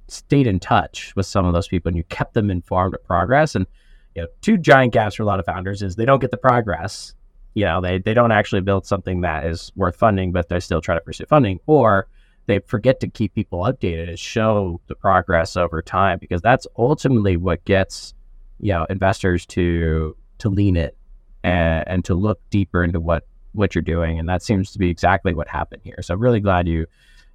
stayed 0.09 0.47
in 0.47 0.61
touch 0.61 1.15
with 1.17 1.27
some 1.27 1.47
of 1.47 1.53
those 1.53 1.69
people 1.69 1.89
and 1.89 1.97
you 1.97 2.05
kept 2.05 2.35
them 2.35 2.51
informed 2.51 2.95
of 2.95 3.05
progress. 3.05 3.55
And 3.55 3.67
you 4.15 4.23
know, 4.23 4.29
two 4.41 4.59
giant 4.59 4.93
gaps 4.93 5.17
for 5.17 5.23
a 5.23 5.27
lot 5.27 5.41
of 5.41 5.47
founders 5.47 5.83
is 5.83 5.97
they 5.97 6.05
don't 6.05 6.21
get 6.21 6.31
the 6.31 6.37
progress. 6.37 7.15
You 7.55 7.65
know, 7.65 7.81
they, 7.81 7.99
they 7.99 8.15
don't 8.15 8.33
actually 8.33 8.63
build 8.63 8.87
something 8.87 9.23
that 9.23 9.47
is 9.47 9.73
worth 9.77 9.97
funding, 9.97 10.33
but 10.33 10.49
they 10.49 10.61
still 10.61 10.81
try 10.81 10.95
to 10.95 11.01
pursue 11.01 11.27
funding, 11.27 11.61
or 11.67 12.09
they 12.47 12.61
forget 12.61 13.01
to 13.01 13.09
keep 13.09 13.35
people 13.35 13.61
updated 13.61 14.09
and 14.09 14.19
show 14.19 14.81
the 14.87 14.95
progress 14.95 15.57
over 15.57 15.83
time 15.83 16.19
because 16.19 16.43
that's 16.43 16.67
ultimately 16.77 17.37
what 17.37 17.65
gets 17.65 18.15
you 18.59 18.73
know 18.73 18.87
investors 18.91 19.47
to 19.47 20.17
to 20.39 20.49
lean 20.49 20.77
it 20.77 20.97
and, 21.45 21.85
and 21.87 22.05
to 22.07 22.15
look 22.15 22.41
deeper 22.51 22.83
into 22.83 23.01
what 23.01 23.25
what 23.53 23.75
you're 23.75 23.83
doing. 23.83 24.19
And 24.19 24.29
that 24.29 24.43
seems 24.43 24.73
to 24.73 24.79
be 24.79 24.89
exactly 24.89 25.35
what 25.35 25.47
happened 25.49 25.83
here. 25.85 25.99
So 26.01 26.15
i'm 26.15 26.21
really 26.21 26.41
glad 26.41 26.67
you 26.67 26.87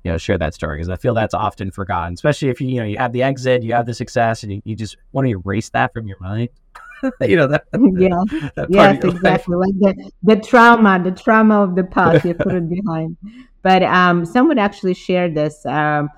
you 0.04 0.12
know 0.12 0.18
share 0.18 0.38
that 0.38 0.54
story 0.54 0.78
because 0.78 0.90
I 0.90 0.96
feel 0.96 1.14
that's 1.14 1.34
often 1.34 1.72
forgotten, 1.72 2.14
especially 2.14 2.50
if 2.50 2.62
you 2.62 2.68
you 2.68 2.80
know 2.80 2.86
you 2.86 2.98
have 2.98 3.14
the 3.14 3.24
exit, 3.24 3.64
you 3.64 3.74
have 3.74 3.86
the 3.86 3.94
success, 3.94 4.44
and 4.44 4.52
you, 4.52 4.62
you 4.66 4.76
just 4.76 4.98
want 5.12 5.26
to 5.28 5.32
erase 5.32 5.70
that 5.70 5.94
from 5.94 6.08
your 6.08 6.18
mind. 6.20 6.50
you 7.22 7.36
know 7.36 7.48
that. 7.48 7.66
yeah. 7.74 8.50
That 8.56 8.68
yes, 8.70 9.04
exactly. 9.04 9.56
Life. 9.56 9.70
Like 9.70 9.80
the 9.80 10.12
the 10.24 10.36
trauma, 10.42 11.02
the 11.04 11.12
trauma 11.12 11.62
of 11.62 11.76
the 11.76 11.84
past, 11.84 12.26
you 12.26 12.34
put 12.34 12.54
it 12.54 12.70
behind. 12.82 13.18
But 13.62 13.84
um, 13.84 14.26
someone 14.26 14.58
actually 14.58 14.94
shared 14.94 15.36
this, 15.36 15.66
um, 15.66 16.10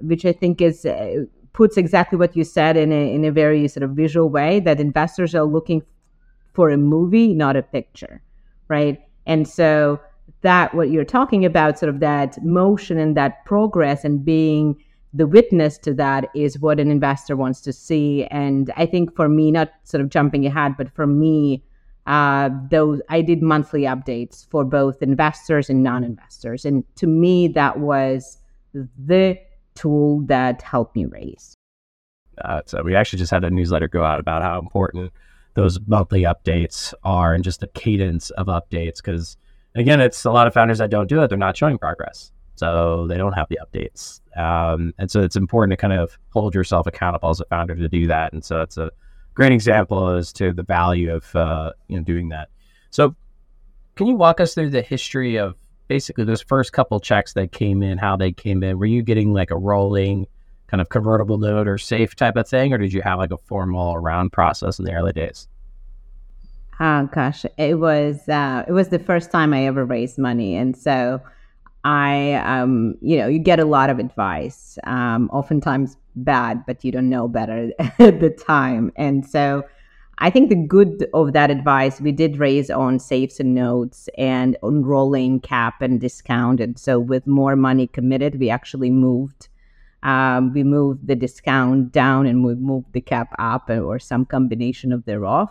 which 0.00 0.24
I 0.24 0.32
think 0.32 0.60
is. 0.60 0.84
Uh, 0.84 1.24
puts 1.54 1.76
exactly 1.76 2.18
what 2.18 2.36
you 2.36 2.42
said 2.44 2.76
in 2.76 2.92
a, 2.92 3.14
in 3.14 3.24
a 3.24 3.30
very 3.30 3.68
sort 3.68 3.84
of 3.84 3.90
visual 3.90 4.28
way 4.28 4.58
that 4.58 4.80
investors 4.80 5.36
are 5.36 5.44
looking 5.44 5.82
for 6.52 6.68
a 6.70 6.76
movie, 6.76 7.32
not 7.32 7.56
a 7.56 7.62
picture, 7.62 8.20
right? 8.68 9.00
And 9.24 9.48
so 9.48 10.00
that 10.42 10.74
what 10.74 10.90
you're 10.90 11.04
talking 11.04 11.44
about, 11.44 11.78
sort 11.78 11.90
of 11.90 12.00
that 12.00 12.42
motion 12.44 12.98
and 12.98 13.16
that 13.16 13.44
progress 13.44 14.04
and 14.04 14.24
being 14.24 14.76
the 15.12 15.26
witness 15.26 15.78
to 15.78 15.94
that 15.94 16.28
is 16.34 16.58
what 16.58 16.80
an 16.80 16.90
investor 16.90 17.36
wants 17.36 17.60
to 17.62 17.72
see. 17.72 18.24
And 18.26 18.72
I 18.76 18.84
think 18.84 19.14
for 19.14 19.28
me, 19.28 19.52
not 19.52 19.72
sort 19.84 20.00
of 20.00 20.10
jumping 20.10 20.44
ahead, 20.44 20.76
but 20.76 20.92
for 20.94 21.06
me, 21.06 21.62
uh, 22.06 22.50
those 22.70 23.00
I 23.08 23.22
did 23.22 23.40
monthly 23.40 23.82
updates 23.82 24.46
for 24.50 24.64
both 24.64 25.02
investors 25.02 25.70
and 25.70 25.82
non-investors, 25.82 26.66
and 26.66 26.84
to 26.96 27.06
me, 27.06 27.48
that 27.48 27.80
was 27.80 28.36
the 28.72 29.38
tool 29.74 30.20
that 30.26 30.60
helped 30.60 30.96
me 30.96 31.06
raise. 31.06 31.54
Uh, 32.44 32.60
so 32.66 32.82
we 32.82 32.94
actually 32.94 33.20
just 33.20 33.30
had 33.30 33.44
a 33.44 33.50
newsletter 33.50 33.88
go 33.88 34.04
out 34.04 34.20
about 34.20 34.42
how 34.42 34.58
important 34.58 35.12
those 35.54 35.78
monthly 35.86 36.22
updates 36.22 36.92
are 37.04 37.32
and 37.32 37.44
just 37.44 37.60
the 37.60 37.68
cadence 37.68 38.30
of 38.30 38.48
updates 38.48 38.96
because 38.96 39.36
again, 39.74 40.00
it's 40.00 40.24
a 40.24 40.30
lot 40.30 40.46
of 40.46 40.54
founders 40.54 40.78
that 40.78 40.90
don't 40.90 41.08
do 41.08 41.22
it. 41.22 41.28
They're 41.28 41.38
not 41.38 41.56
showing 41.56 41.78
progress. 41.78 42.30
So 42.56 43.06
they 43.08 43.16
don't 43.16 43.32
have 43.32 43.48
the 43.48 43.58
updates. 43.64 44.20
Um, 44.36 44.92
and 44.98 45.10
so 45.10 45.22
it's 45.22 45.36
important 45.36 45.72
to 45.72 45.76
kind 45.76 45.92
of 45.92 46.16
hold 46.30 46.54
yourself 46.54 46.86
accountable 46.86 47.30
as 47.30 47.40
a 47.40 47.44
founder 47.46 47.74
to 47.74 47.88
do 47.88 48.06
that. 48.06 48.32
And 48.32 48.44
so 48.44 48.60
it's 48.60 48.78
a 48.78 48.90
great 49.34 49.52
example 49.52 50.08
as 50.10 50.32
to 50.34 50.52
the 50.52 50.62
value 50.62 51.12
of, 51.12 51.34
uh, 51.34 51.72
you 51.88 51.96
know, 51.96 52.04
doing 52.04 52.28
that. 52.28 52.48
So 52.90 53.16
can 53.96 54.06
you 54.06 54.14
walk 54.14 54.40
us 54.40 54.54
through 54.54 54.70
the 54.70 54.82
history 54.82 55.36
of 55.36 55.56
basically 55.88 56.24
those 56.24 56.42
first 56.42 56.72
couple 56.72 57.00
checks 57.00 57.32
that 57.34 57.50
came 57.50 57.82
in, 57.82 57.98
how 57.98 58.16
they 58.16 58.30
came 58.30 58.62
in? 58.62 58.78
Were 58.78 58.86
you 58.86 59.02
getting 59.02 59.32
like 59.32 59.50
a 59.50 59.56
rolling 59.56 60.26
kind 60.68 60.80
of 60.80 60.88
convertible 60.88 61.38
note 61.38 61.68
or 61.68 61.78
safe 61.78 62.14
type 62.14 62.36
of 62.36 62.48
thing, 62.48 62.72
or 62.72 62.78
did 62.78 62.92
you 62.92 63.02
have 63.02 63.18
like 63.18 63.30
a 63.32 63.36
formal 63.36 63.98
round 63.98 64.32
process 64.32 64.78
in 64.78 64.84
the 64.84 64.92
early 64.92 65.12
days? 65.12 65.48
Oh 66.80 67.08
gosh, 67.12 67.44
it 67.56 67.78
was 67.78 68.28
uh, 68.28 68.64
it 68.66 68.72
was 68.72 68.88
the 68.88 68.98
first 68.98 69.30
time 69.30 69.54
I 69.54 69.66
ever 69.66 69.84
raised 69.84 70.18
money, 70.18 70.56
and 70.56 70.76
so 70.76 71.20
I, 71.84 72.34
um, 72.34 72.96
you 73.00 73.16
know, 73.18 73.28
you 73.28 73.38
get 73.38 73.60
a 73.60 73.64
lot 73.64 73.90
of 73.90 73.98
advice, 74.00 74.78
um, 74.84 75.30
oftentimes 75.32 75.96
bad, 76.16 76.64
but 76.66 76.84
you 76.84 76.90
don't 76.92 77.08
know 77.10 77.28
better 77.28 77.70
at 77.78 78.20
the 78.20 78.30
time, 78.30 78.92
and 78.96 79.24
so 79.24 79.62
I 80.18 80.30
think 80.30 80.48
the 80.48 80.56
good 80.56 81.06
of 81.14 81.32
that 81.32 81.50
advice 81.50 82.00
we 82.00 82.12
did 82.12 82.38
raise 82.38 82.70
on 82.70 82.98
safes 82.98 83.38
and 83.40 83.54
notes 83.54 84.08
and 84.18 84.56
on 84.62 84.84
rolling 84.84 85.40
cap 85.40 85.80
and 85.80 86.00
discount, 86.00 86.60
and 86.60 86.78
so 86.78 86.98
with 86.98 87.26
more 87.26 87.54
money 87.56 87.86
committed, 87.86 88.40
we 88.40 88.50
actually 88.50 88.90
moved. 88.90 89.48
Um, 90.02 90.52
we 90.52 90.64
moved 90.64 91.06
the 91.06 91.14
discount 91.16 91.92
down 91.92 92.26
and 92.26 92.44
we 92.44 92.54
moved 92.56 92.92
the 92.92 93.00
cap 93.00 93.34
up 93.38 93.70
or 93.70 93.98
some 93.98 94.26
combination 94.26 94.92
of 94.92 95.04
thereof. 95.06 95.48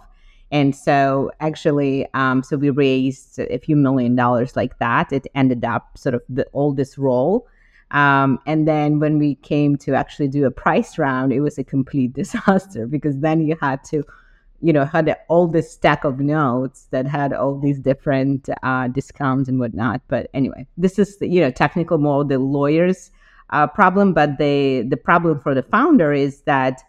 And 0.54 0.76
so, 0.76 1.32
actually, 1.40 2.08
um, 2.14 2.44
so 2.44 2.58
we 2.58 2.70
raised 2.70 3.40
a 3.40 3.58
few 3.58 3.76
million 3.76 4.16
dollars 4.16 4.56
like 4.56 4.78
that. 4.78 5.12
It 5.12 5.26
ended 5.34 5.66
up 5.66 5.98
sort 5.98 6.14
of 6.14 6.22
the 6.30 6.46
oldest 6.54 7.00
role. 7.00 7.48
Um, 7.90 8.40
and 8.46 8.68
then 8.68 9.00
when 9.00 9.18
we 9.18 9.34
came 9.34 9.78
to 9.78 9.96
actually 9.96 10.28
do 10.28 10.46
a 10.46 10.52
price 10.52 11.00
round, 11.00 11.34
it 11.34 11.42
was 11.42 11.58
a 11.58 11.64
complete 11.64 12.14
disaster 12.22 12.86
because 12.86 13.20
then 13.20 13.42
you 13.42 13.58
had 13.62 13.84
to, 13.86 14.04
you 14.62 14.72
know, 14.72 14.86
had 14.86 15.18
all 15.28 15.48
this 15.48 15.72
stack 15.72 16.04
of 16.04 16.20
notes 16.20 16.88
that 16.92 17.08
had 17.08 17.34
all 17.34 17.60
these 17.60 17.80
different 17.80 18.48
uh, 18.62 18.90
discounts 18.90 19.50
and 19.50 19.60
whatnot. 19.60 20.02
But 20.08 20.30
anyway, 20.36 20.68
this 20.78 21.00
is 21.00 21.18
you 21.20 21.42
know 21.42 21.50
technical 21.50 21.98
more 21.98 22.24
the 22.24 22.38
lawyers' 22.38 23.10
uh, 23.50 23.66
problem, 23.66 24.14
but 24.14 24.38
the 24.38 24.84
the 24.88 24.98
problem 24.98 25.40
for 25.40 25.56
the 25.56 25.64
founder 25.64 26.14
is 26.14 26.42
that 26.42 26.84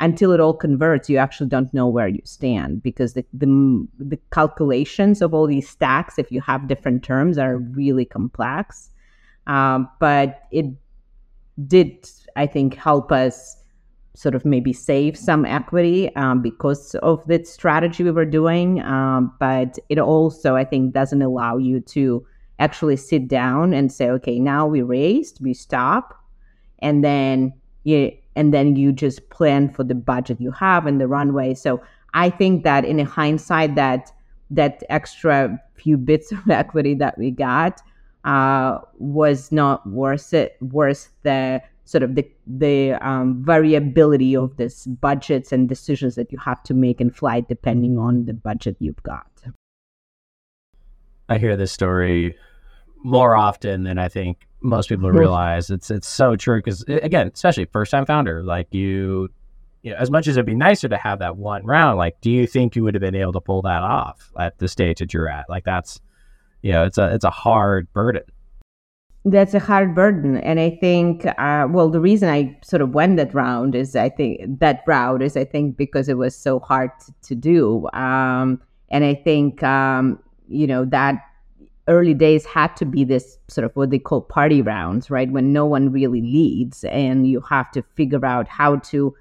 until 0.00 0.32
it 0.32 0.40
all 0.40 0.54
converts, 0.54 1.10
you 1.10 1.18
actually 1.18 1.48
don't 1.48 1.72
know 1.72 1.86
where 1.86 2.08
you 2.08 2.22
stand 2.24 2.82
because 2.82 3.12
the, 3.12 3.24
the, 3.34 3.86
the 3.98 4.18
calculations 4.32 5.20
of 5.20 5.34
all 5.34 5.46
these 5.46 5.68
stacks, 5.68 6.18
if 6.18 6.32
you 6.32 6.40
have 6.40 6.66
different 6.66 7.04
terms, 7.04 7.36
are 7.36 7.58
really 7.58 8.06
complex. 8.06 8.90
Um, 9.46 9.88
but 10.00 10.42
it 10.50 10.66
did, 11.66 12.08
I 12.34 12.46
think, 12.46 12.74
help 12.74 13.12
us 13.12 13.56
sort 14.14 14.34
of 14.34 14.44
maybe 14.44 14.72
save 14.72 15.16
some 15.16 15.44
equity 15.44 16.14
um, 16.16 16.42
because 16.42 16.94
of 16.96 17.24
the 17.26 17.44
strategy 17.44 18.02
we 18.02 18.10
were 18.10 18.24
doing. 18.24 18.82
Um, 18.82 19.34
but 19.38 19.78
it 19.88 19.98
also, 19.98 20.56
I 20.56 20.64
think, 20.64 20.94
doesn't 20.94 21.22
allow 21.22 21.58
you 21.58 21.80
to 21.80 22.26
actually 22.58 22.96
sit 22.96 23.28
down 23.28 23.74
and 23.74 23.92
say, 23.92 24.08
okay, 24.10 24.38
now 24.38 24.66
we 24.66 24.82
raised, 24.82 25.42
we 25.42 25.54
stop, 25.54 26.14
and 26.80 27.04
then 27.04 27.52
you 27.84 28.12
and 28.40 28.54
then 28.54 28.74
you 28.74 28.90
just 28.90 29.28
plan 29.28 29.68
for 29.68 29.84
the 29.84 29.94
budget 29.94 30.40
you 30.40 30.50
have 30.50 30.86
and 30.86 30.98
the 30.98 31.06
runway. 31.06 31.52
So 31.52 31.82
I 32.14 32.30
think 32.30 32.64
that 32.64 32.86
in 32.86 32.98
hindsight, 32.98 33.74
that 33.74 34.10
that 34.48 34.82
extra 34.88 35.60
few 35.74 35.98
bits 35.98 36.32
of 36.32 36.38
equity 36.50 36.94
that 36.94 37.18
we 37.18 37.30
got 37.30 37.82
uh, 38.24 38.78
was 38.98 39.52
not 39.52 39.86
worth 39.86 40.32
it, 40.32 40.56
worth 40.62 41.10
the 41.22 41.60
sort 41.84 42.02
of 42.02 42.14
the 42.14 42.26
the 42.46 42.92
um, 43.06 43.44
variability 43.44 44.34
of 44.34 44.56
this 44.56 44.86
budgets 44.86 45.52
and 45.52 45.68
decisions 45.68 46.14
that 46.14 46.32
you 46.32 46.38
have 46.38 46.62
to 46.62 46.72
make 46.72 46.98
in 46.98 47.10
flight 47.10 47.46
depending 47.46 47.98
on 47.98 48.24
the 48.24 48.32
budget 48.32 48.74
you've 48.80 49.02
got. 49.02 49.26
I 51.28 51.36
hear 51.36 51.58
this 51.58 51.72
story 51.72 52.34
more 53.02 53.36
often 53.36 53.84
than 53.84 53.98
I 53.98 54.08
think 54.08 54.46
most 54.60 54.88
people 54.88 55.10
realize. 55.10 55.70
It's 55.70 55.90
it's 55.90 56.08
so 56.08 56.36
true 56.36 56.58
because 56.58 56.82
again, 56.88 57.30
especially 57.32 57.64
first 57.66 57.90
time 57.90 58.06
founder, 58.06 58.42
like 58.42 58.72
you, 58.72 59.28
you 59.82 59.90
know, 59.90 59.96
as 59.96 60.10
much 60.10 60.26
as 60.26 60.36
it'd 60.36 60.46
be 60.46 60.54
nicer 60.54 60.88
to 60.88 60.96
have 60.96 61.18
that 61.20 61.36
one 61.36 61.64
round, 61.64 61.98
like, 61.98 62.20
do 62.20 62.30
you 62.30 62.46
think 62.46 62.76
you 62.76 62.82
would 62.82 62.94
have 62.94 63.00
been 63.00 63.14
able 63.14 63.32
to 63.32 63.40
pull 63.40 63.62
that 63.62 63.82
off 63.82 64.30
at 64.38 64.58
the 64.58 64.68
stage 64.68 64.98
that 64.98 65.14
you're 65.14 65.28
at? 65.28 65.48
Like, 65.48 65.64
that's, 65.64 66.00
you 66.62 66.72
know, 66.72 66.84
it's 66.84 66.98
a 66.98 67.14
it's 67.14 67.24
a 67.24 67.30
hard 67.30 67.90
burden. 67.92 68.22
That's 69.24 69.52
a 69.52 69.58
hard 69.58 69.94
burden, 69.94 70.38
and 70.38 70.58
I 70.58 70.78
think, 70.80 71.26
uh, 71.26 71.68
well, 71.68 71.90
the 71.90 72.00
reason 72.00 72.30
I 72.30 72.58
sort 72.64 72.80
of 72.80 72.94
went 72.94 73.18
that 73.18 73.34
round 73.34 73.74
is 73.74 73.94
I 73.94 74.08
think 74.08 74.60
that 74.60 74.82
route 74.86 75.20
is 75.20 75.36
I 75.36 75.44
think 75.44 75.76
because 75.76 76.08
it 76.08 76.16
was 76.16 76.34
so 76.34 76.58
hard 76.58 76.90
to, 77.04 77.12
to 77.28 77.34
do, 77.34 77.88
um, 77.92 78.62
and 78.88 79.04
I 79.04 79.14
think 79.14 79.62
um, 79.62 80.18
you 80.48 80.66
know 80.66 80.86
that 80.86 81.16
early 81.90 82.14
days 82.14 82.46
had 82.46 82.74
to 82.76 82.86
be 82.86 83.04
this 83.04 83.36
sort 83.48 83.64
of 83.64 83.74
what 83.74 83.90
they 83.90 83.98
call 83.98 84.22
party 84.22 84.62
rounds, 84.62 85.10
right? 85.10 85.30
When 85.30 85.52
no 85.52 85.66
one 85.66 85.92
really 85.92 86.22
leads 86.22 86.84
and 86.84 87.26
you 87.26 87.40
have 87.42 87.70
to 87.72 87.82
figure 87.82 88.24
out 88.24 88.48
how 88.48 88.76
to 88.76 89.14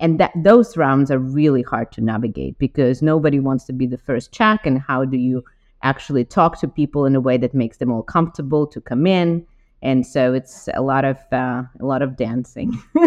and 0.00 0.18
that 0.18 0.32
those 0.34 0.76
rounds 0.76 1.10
are 1.10 1.18
really 1.18 1.62
hard 1.62 1.92
to 1.92 2.00
navigate 2.00 2.58
because 2.58 3.02
nobody 3.02 3.38
wants 3.38 3.64
to 3.66 3.72
be 3.72 3.86
the 3.86 3.98
first 3.98 4.32
check 4.32 4.66
and 4.66 4.80
how 4.80 5.04
do 5.04 5.16
you 5.16 5.44
actually 5.82 6.24
talk 6.24 6.58
to 6.60 6.66
people 6.66 7.06
in 7.06 7.14
a 7.14 7.20
way 7.20 7.36
that 7.36 7.54
makes 7.54 7.76
them 7.76 7.92
all 7.92 8.02
comfortable 8.02 8.66
to 8.66 8.80
come 8.80 9.06
in. 9.06 9.46
And 9.82 10.06
so 10.06 10.32
it's 10.32 10.68
a 10.74 10.82
lot 10.82 11.04
of 11.04 11.18
uh, 11.32 11.64
a 11.80 11.84
lot 11.84 12.02
of 12.02 12.16
dancing. 12.16 12.80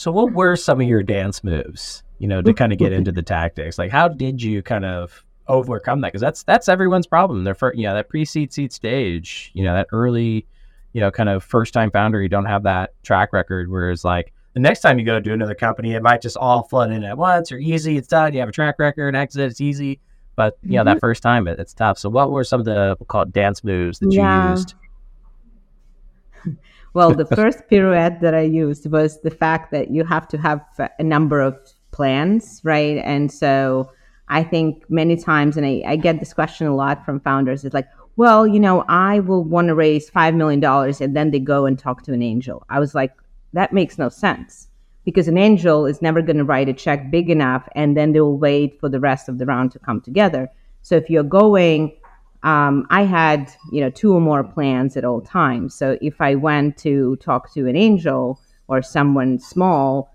So 0.00 0.10
what 0.10 0.32
were 0.32 0.56
some 0.56 0.80
of 0.80 0.88
your 0.88 1.02
dance 1.02 1.44
moves 1.44 2.02
you 2.18 2.26
know 2.26 2.40
to 2.40 2.54
kind 2.54 2.72
of 2.72 2.78
get 2.78 2.92
into 2.98 3.12
the 3.12 3.22
tactics? 3.22 3.78
Like 3.78 3.90
how 3.90 4.08
did 4.08 4.42
you 4.42 4.62
kind 4.62 4.86
of 4.86 5.26
overcome 5.50 6.00
that 6.00 6.08
because 6.08 6.20
that's 6.20 6.42
that's 6.44 6.68
everyone's 6.68 7.06
problem. 7.06 7.44
They're 7.44 7.54
for, 7.54 7.74
you 7.74 7.84
know 7.84 7.94
that 7.94 8.08
pre-seed 8.08 8.52
seed 8.52 8.72
stage, 8.72 9.50
you 9.54 9.64
know 9.64 9.74
that 9.74 9.88
early, 9.92 10.46
you 10.92 11.00
know 11.00 11.10
kind 11.10 11.28
of 11.28 11.44
first 11.44 11.74
time 11.74 11.90
founder. 11.90 12.22
You 12.22 12.28
don't 12.28 12.46
have 12.46 12.62
that 12.62 12.94
track 13.02 13.32
record. 13.32 13.70
Whereas 13.70 14.04
like 14.04 14.32
the 14.54 14.60
next 14.60 14.80
time 14.80 14.98
you 14.98 15.04
go 15.04 15.20
to 15.20 15.32
another 15.32 15.54
company, 15.54 15.94
it 15.94 16.02
might 16.02 16.22
just 16.22 16.36
all 16.36 16.62
flood 16.62 16.90
in 16.90 17.04
at 17.04 17.18
once 17.18 17.52
or 17.52 17.58
easy. 17.58 17.96
It's 17.96 18.08
done. 18.08 18.32
You 18.32 18.40
have 18.40 18.48
a 18.48 18.52
track 18.52 18.76
record, 18.78 19.14
exit. 19.14 19.50
It's 19.50 19.60
easy. 19.60 20.00
But 20.36 20.56
you 20.62 20.72
know 20.72 20.80
mm-hmm. 20.80 20.86
that 20.94 21.00
first 21.00 21.22
time, 21.22 21.48
it, 21.48 21.58
it's 21.58 21.74
tough. 21.74 21.98
So 21.98 22.08
what 22.08 22.30
were 22.30 22.44
some 22.44 22.60
of 22.60 22.66
the 22.66 22.96
we'll 22.98 23.06
call 23.06 23.22
it 23.22 23.32
dance 23.32 23.62
moves 23.62 23.98
that 23.98 24.12
yeah. 24.12 24.44
you 24.44 24.50
used? 24.52 24.74
Well, 26.92 27.14
the 27.14 27.24
first 27.24 27.68
pirouette 27.70 28.20
that 28.20 28.34
I 28.34 28.40
used 28.40 28.90
was 28.90 29.20
the 29.20 29.30
fact 29.30 29.70
that 29.70 29.92
you 29.92 30.02
have 30.04 30.26
to 30.26 30.38
have 30.38 30.60
a 30.98 31.04
number 31.04 31.40
of 31.40 31.56
plans, 31.92 32.60
right? 32.64 32.98
And 33.04 33.30
so 33.30 33.92
I 34.30 34.42
think 34.42 34.88
many 34.88 35.16
times, 35.16 35.56
and 35.56 35.66
I, 35.66 35.82
I 35.86 35.96
get 35.96 36.20
this 36.20 36.32
question 36.32 36.66
a 36.66 36.74
lot 36.74 37.04
from 37.04 37.20
founders, 37.20 37.64
it's 37.64 37.74
like, 37.74 37.88
well, 38.16 38.46
you 38.46 38.60
know, 38.60 38.84
I 38.88 39.20
will 39.20 39.44
want 39.44 39.68
to 39.68 39.74
raise 39.74 40.10
$5 40.10 40.34
million 40.34 40.64
and 40.64 41.16
then 41.16 41.30
they 41.30 41.38
go 41.38 41.66
and 41.66 41.78
talk 41.78 42.02
to 42.04 42.12
an 42.12 42.22
angel. 42.22 42.64
I 42.70 42.80
was 42.80 42.94
like, 42.94 43.12
that 43.52 43.72
makes 43.72 43.98
no 43.98 44.08
sense 44.08 44.68
because 45.04 45.28
an 45.28 45.36
angel 45.38 45.86
is 45.86 46.00
never 46.00 46.22
going 46.22 46.36
to 46.38 46.44
write 46.44 46.68
a 46.68 46.72
check 46.72 47.10
big 47.10 47.28
enough 47.28 47.68
and 47.74 47.96
then 47.96 48.12
they'll 48.12 48.36
wait 48.38 48.78
for 48.80 48.88
the 48.88 49.00
rest 49.00 49.28
of 49.28 49.38
the 49.38 49.46
round 49.46 49.72
to 49.72 49.78
come 49.78 50.00
together. 50.00 50.48
So 50.82 50.96
if 50.96 51.10
you're 51.10 51.22
going 51.22 51.96
um, 52.42 52.86
I 52.88 53.02
had 53.02 53.52
you 53.70 53.80
know 53.80 53.90
two 53.90 54.14
or 54.14 54.20
more 54.20 54.42
plans 54.42 54.96
at 54.96 55.04
all 55.04 55.20
times. 55.20 55.74
So 55.74 55.98
if 56.00 56.20
I 56.20 56.34
went 56.34 56.78
to 56.78 57.16
talk 57.16 57.52
to 57.52 57.66
an 57.68 57.76
angel 57.76 58.40
or 58.68 58.82
someone 58.82 59.38
small, 59.38 60.14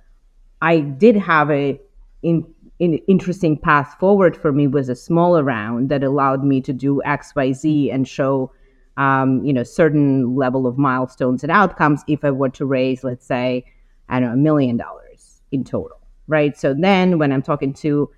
I 0.61 0.79
did 0.79 1.15
have 1.15 1.51
a 1.51 1.79
in, 2.23 2.54
in 2.79 2.95
interesting 3.07 3.57
path 3.57 3.95
forward 3.99 4.35
for 4.35 4.51
me 4.51 4.67
was 4.67 4.89
a 4.89 4.95
smaller 4.95 5.43
round 5.43 5.89
that 5.89 6.03
allowed 6.03 6.43
me 6.43 6.61
to 6.61 6.73
do 6.73 7.01
X 7.03 7.33
Y 7.35 7.51
Z 7.53 7.91
and 7.91 8.07
show 8.07 8.51
um, 8.97 9.43
you 9.43 9.53
know 9.53 9.63
certain 9.63 10.35
level 10.35 10.67
of 10.67 10.77
milestones 10.77 11.43
and 11.43 11.51
outcomes 11.51 12.03
if 12.07 12.23
I 12.23 12.31
were 12.31 12.49
to 12.49 12.65
raise 12.65 13.03
let's 13.03 13.25
say 13.25 13.65
I 14.09 14.19
don't 14.19 14.29
know 14.29 14.35
a 14.35 14.37
million 14.37 14.77
dollars 14.77 15.41
in 15.51 15.63
total, 15.63 15.99
right? 16.27 16.57
So 16.57 16.73
then 16.73 17.17
when 17.17 17.31
I'm 17.31 17.41
talking 17.41 17.73
to 17.75 18.09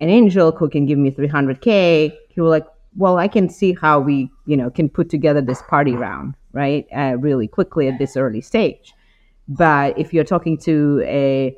an 0.00 0.08
angel 0.08 0.52
who 0.52 0.68
can 0.68 0.86
give 0.86 0.98
me 0.98 1.10
300k, 1.10 2.12
he 2.28 2.40
will 2.40 2.50
like 2.50 2.66
well, 2.96 3.18
I 3.18 3.28
can 3.28 3.48
see 3.48 3.72
how 3.72 4.00
we, 4.00 4.30
you 4.46 4.56
know, 4.56 4.70
can 4.70 4.88
put 4.88 5.08
together 5.10 5.40
this 5.40 5.62
party 5.62 5.92
round, 5.92 6.34
right, 6.52 6.86
uh, 6.94 7.16
really 7.18 7.46
quickly 7.46 7.88
at 7.88 7.98
this 7.98 8.16
early 8.16 8.40
stage. 8.40 8.92
But 9.48 9.98
if 9.98 10.12
you're 10.12 10.24
talking 10.24 10.58
to 10.58 11.02
a 11.04 11.56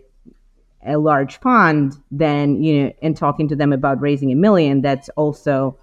a 0.87 0.99
large 0.99 1.39
fund, 1.39 1.95
then 2.11 2.63
you 2.63 2.85
know, 2.85 2.93
and 3.03 3.17
talking 3.17 3.49
to 3.49 3.57
them 3.57 3.73
about 3.73 4.01
raising 4.01 4.33
a 4.33 4.37
million, 4.37 4.83
that's 4.83 5.09
also 5.11 5.79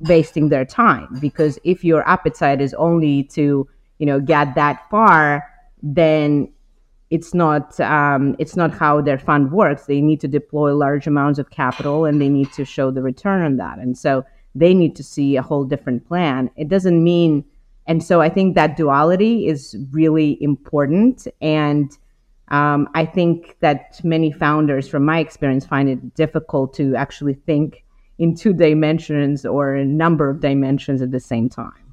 wasting 0.00 0.48
their 0.48 0.64
time 0.64 1.08
because 1.20 1.58
if 1.64 1.82
your 1.82 2.06
appetite 2.06 2.60
is 2.60 2.74
only 2.74 3.24
to, 3.24 3.66
you 3.98 4.06
know, 4.06 4.20
get 4.20 4.54
that 4.54 4.88
far, 4.90 5.42
then 5.82 6.52
it's 7.10 7.32
not 7.34 7.78
um, 7.80 8.34
it's 8.38 8.56
not 8.56 8.72
how 8.74 9.00
their 9.00 9.18
fund 9.18 9.52
works. 9.52 9.86
They 9.86 10.00
need 10.00 10.20
to 10.20 10.28
deploy 10.28 10.74
large 10.74 11.06
amounts 11.06 11.38
of 11.38 11.50
capital 11.50 12.04
and 12.04 12.20
they 12.20 12.28
need 12.28 12.52
to 12.52 12.64
show 12.64 12.90
the 12.90 13.02
return 13.02 13.42
on 13.42 13.56
that. 13.58 13.78
And 13.78 13.96
so 13.96 14.24
they 14.54 14.74
need 14.74 14.96
to 14.96 15.04
see 15.04 15.36
a 15.36 15.42
whole 15.42 15.64
different 15.64 16.06
plan. 16.06 16.50
It 16.56 16.68
doesn't 16.68 17.02
mean, 17.02 17.44
and 17.86 18.02
so 18.02 18.20
I 18.20 18.28
think 18.28 18.54
that 18.54 18.76
duality 18.76 19.46
is 19.46 19.76
really 19.92 20.42
important. 20.42 21.28
And 21.40 21.96
um, 22.48 22.88
I 22.94 23.04
think 23.04 23.56
that 23.60 24.00
many 24.04 24.30
founders, 24.30 24.88
from 24.88 25.04
my 25.04 25.18
experience, 25.18 25.66
find 25.66 25.88
it 25.88 26.14
difficult 26.14 26.74
to 26.74 26.94
actually 26.94 27.34
think 27.34 27.84
in 28.18 28.34
two 28.34 28.52
dimensions 28.52 29.44
or 29.44 29.74
a 29.74 29.84
number 29.84 30.30
of 30.30 30.40
dimensions 30.40 31.02
at 31.02 31.10
the 31.10 31.20
same 31.20 31.48
time. 31.48 31.86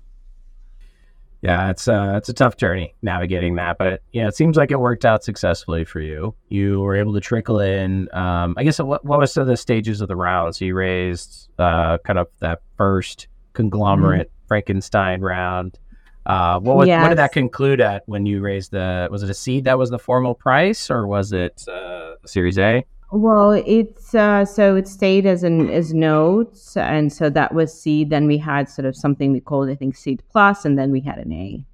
Yeah, 1.42 1.72
it's 1.72 1.90
uh, 1.90 2.14
it's 2.16 2.30
a 2.30 2.34
tough 2.34 2.56
journey 2.56 2.96
navigating 3.02 3.56
that, 3.56 3.78
but 3.78 4.02
yeah, 4.14 4.30
it 4.30 4.36
seems 4.36 4.56
like 4.56 4.72
it 4.72 4.80
worked 4.80 5.04
out 5.04 5.26
successfully 5.26 5.84
for 5.84 6.00
you. 6.00 6.34
You 6.48 6.80
were 6.80 6.96
able 6.96 7.14
to 7.16 7.20
trickle 7.20 7.60
in. 7.60 8.08
Um, 8.14 8.54
I 8.58 8.64
guess 8.64 8.80
what 8.80 9.04
what 9.04 9.20
was 9.20 9.34
some 9.34 9.42
of 9.42 9.48
the 9.48 9.58
stages 9.58 10.00
of 10.00 10.08
the 10.08 10.16
round? 10.16 10.56
So 10.56 10.64
you 10.64 10.74
raised 10.74 11.50
uh, 11.60 11.98
kind 12.06 12.18
of 12.18 12.28
that 12.40 12.62
first 12.78 13.28
conglomerate 13.52 14.30
mm-hmm. 14.30 14.48
Frankenstein 14.48 15.20
round. 15.20 15.78
Uh, 16.26 16.60
what 16.60 16.78
was, 16.78 16.88
yes. 16.88 17.02
what 17.02 17.10
did 17.10 17.18
that 17.18 17.34
conclude 17.34 17.82
at 17.82 18.04
when 18.06 18.26
you 18.26 18.40
raised 18.40 18.72
the? 18.72 19.08
Was 19.12 19.24
it 19.24 19.30
a 19.30 19.34
seed 19.34 19.66
that 19.66 19.78
was 19.78 19.90
the 19.90 20.00
formal 20.00 20.34
price, 20.34 20.90
or 20.90 21.06
was 21.06 21.34
it 21.34 21.68
uh, 21.68 22.16
Series 22.26 22.58
A? 22.58 22.86
Well, 23.12 23.52
it's 23.52 24.16
uh, 24.16 24.46
so 24.46 24.76
it 24.76 24.88
stayed 24.88 25.26
as 25.26 25.44
an 25.44 25.70
as 25.70 25.94
notes, 25.94 26.76
and 26.78 27.12
so 27.12 27.30
that 27.30 27.54
was 27.54 27.80
seed. 27.80 28.10
Then 28.10 28.26
we 28.26 28.38
had 28.38 28.70
sort 28.70 28.86
of 28.86 28.96
something 28.96 29.32
we 29.32 29.40
called, 29.40 29.70
I 29.70 29.76
think, 29.76 29.96
seed 29.96 30.24
plus, 30.32 30.66
and 30.66 30.80
then 30.80 30.92
we 30.92 31.02
had 31.02 31.20
an 31.20 31.32
A. 31.32 31.66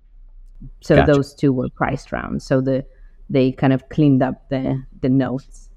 So 0.82 0.96
gotcha. 0.96 1.14
those 1.14 1.34
two 1.34 1.54
were 1.54 1.70
priced 1.70 2.12
rounds. 2.12 2.46
So 2.46 2.60
the 2.60 2.86
they 3.30 3.52
kind 3.52 3.72
of 3.72 3.88
cleaned 3.90 4.24
up 4.24 4.50
the 4.50 4.84
the 5.02 5.10
notes. 5.10 5.70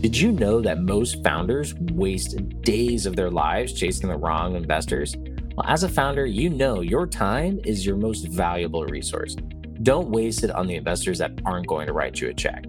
Did 0.00 0.16
you 0.18 0.32
know 0.32 0.60
that 0.60 0.80
most 0.80 1.22
founders 1.24 1.74
waste 1.74 2.36
days 2.62 3.04
of 3.04 3.16
their 3.16 3.30
lives 3.30 3.72
chasing 3.72 4.08
the 4.08 4.16
wrong 4.16 4.54
investors? 4.54 5.16
Well, 5.56 5.66
as 5.68 5.84
a 5.84 5.88
founder, 5.88 6.26
you 6.26 6.50
know 6.50 6.80
your 6.80 7.06
time 7.06 7.60
is 7.64 7.86
your 7.86 7.94
most 7.94 8.26
valuable 8.26 8.84
resource. 8.86 9.36
Don't 9.84 10.10
waste 10.10 10.42
it 10.42 10.50
on 10.50 10.66
the 10.66 10.74
investors 10.74 11.18
that 11.18 11.30
aren't 11.44 11.68
going 11.68 11.86
to 11.86 11.92
write 11.92 12.20
you 12.20 12.28
a 12.28 12.34
check. 12.34 12.64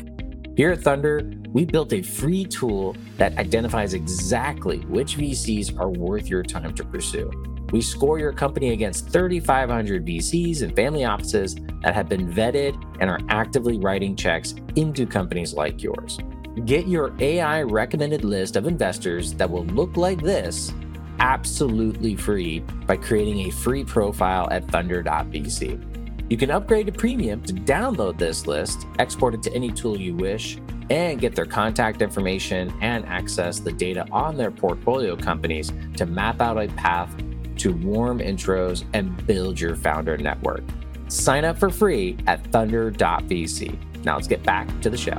Here 0.56 0.72
at 0.72 0.82
Thunder, 0.82 1.32
we 1.50 1.66
built 1.66 1.94
a 1.94 2.04
free 2.04 2.46
tool 2.46 2.96
that 3.18 3.36
identifies 3.40 3.96
exactly 3.96 4.82
which 4.82 5.18
VCs 5.18 5.80
are 5.80 5.90
worth 5.90 6.28
your 6.28 6.44
time 6.44 6.76
to 6.76 6.84
pursue. 6.84 7.32
We 7.72 7.82
score 7.82 8.20
your 8.20 8.34
company 8.34 8.70
against 8.70 9.10
3,500 9.10 10.06
VCs 10.06 10.62
and 10.62 10.76
family 10.76 11.06
offices 11.06 11.56
that 11.82 11.96
have 11.96 12.08
been 12.08 12.32
vetted 12.32 12.80
and 13.00 13.10
are 13.10 13.20
actively 13.30 13.80
writing 13.80 14.16
checks 14.16 14.54
into 14.76 15.08
companies 15.08 15.56
like 15.56 15.82
yours. 15.82 16.20
Get 16.66 16.88
your 16.88 17.16
AI 17.20 17.64
recommended 17.64 18.24
list 18.24 18.56
of 18.56 18.68
investors 18.68 19.34
that 19.34 19.50
will 19.50 19.66
look 19.66 19.98
like 19.98 20.22
this 20.22 20.72
absolutely 21.20 22.16
free 22.16 22.60
by 22.86 22.98
creating 22.98 23.48
a 23.48 23.50
free 23.52 23.84
profile 23.84 24.48
at 24.52 24.66
thunder.vc. 24.68 25.96
You 26.30 26.38
can 26.38 26.50
upgrade 26.50 26.88
to 26.88 26.92
premium 26.92 27.42
to 27.44 27.54
download 27.54 28.18
this 28.18 28.48
list, 28.48 28.88
export 29.00 29.36
it 29.36 29.44
to 29.44 29.54
any 29.54 29.72
tool 29.72 30.00
you 30.00 30.16
wish, 30.16 30.58
and 30.90 31.20
get 31.20 31.36
their 31.36 31.46
contact 31.46 32.02
information 32.02 32.74
and 32.82 33.06
access 33.06 33.60
the 33.60 33.72
data 33.72 34.08
on 34.12 34.38
their 34.38 34.52
portfolio 34.52 35.16
companies 35.16 35.72
to 35.98 36.06
map 36.06 36.42
out 36.42 36.58
a 36.58 36.68
path 36.70 37.14
to 37.58 37.74
warm 37.74 38.20
intros 38.20 38.84
and 38.94 39.26
build 39.26 39.60
your 39.60 39.76
founder 39.76 40.18
network. 40.18 40.64
Sign 41.08 41.46
up 41.46 41.58
for 41.58 41.70
free 41.70 42.18
at 42.28 42.44
thunder.vc. 42.48 44.04
Now 44.04 44.16
let's 44.16 44.28
get 44.28 44.44
back 44.44 44.68
to 44.82 44.90
the 44.90 44.98
show. 44.98 45.18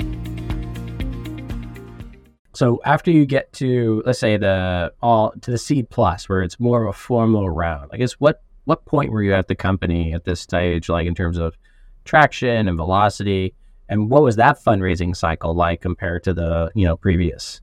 So 2.56 2.80
after 2.86 3.10
you 3.10 3.26
get 3.26 3.52
to 3.54 4.02
let's 4.06 4.18
say 4.18 4.38
the 4.38 4.90
all 5.02 5.32
to 5.42 5.50
the 5.50 5.58
seed 5.58 5.90
plus 5.90 6.26
where 6.26 6.42
it's 6.42 6.58
more 6.58 6.84
of 6.84 6.88
a 6.88 6.98
formal 6.98 7.50
round, 7.50 7.90
I 7.92 7.98
guess 7.98 8.14
what 8.14 8.42
what 8.64 8.86
point 8.86 9.12
were 9.12 9.22
you 9.22 9.34
at 9.34 9.48
the 9.48 9.54
company 9.54 10.14
at 10.14 10.24
this 10.24 10.40
stage, 10.40 10.88
like 10.88 11.06
in 11.06 11.14
terms 11.14 11.36
of 11.36 11.58
traction 12.06 12.66
and 12.66 12.76
velocity? 12.78 13.54
And 13.90 14.10
what 14.10 14.22
was 14.22 14.36
that 14.36 14.58
fundraising 14.58 15.14
cycle 15.14 15.54
like 15.54 15.82
compared 15.82 16.24
to 16.24 16.32
the, 16.32 16.72
you 16.74 16.86
know, 16.86 16.96
previous? 16.96 17.60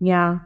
Yeah. 0.00 0.40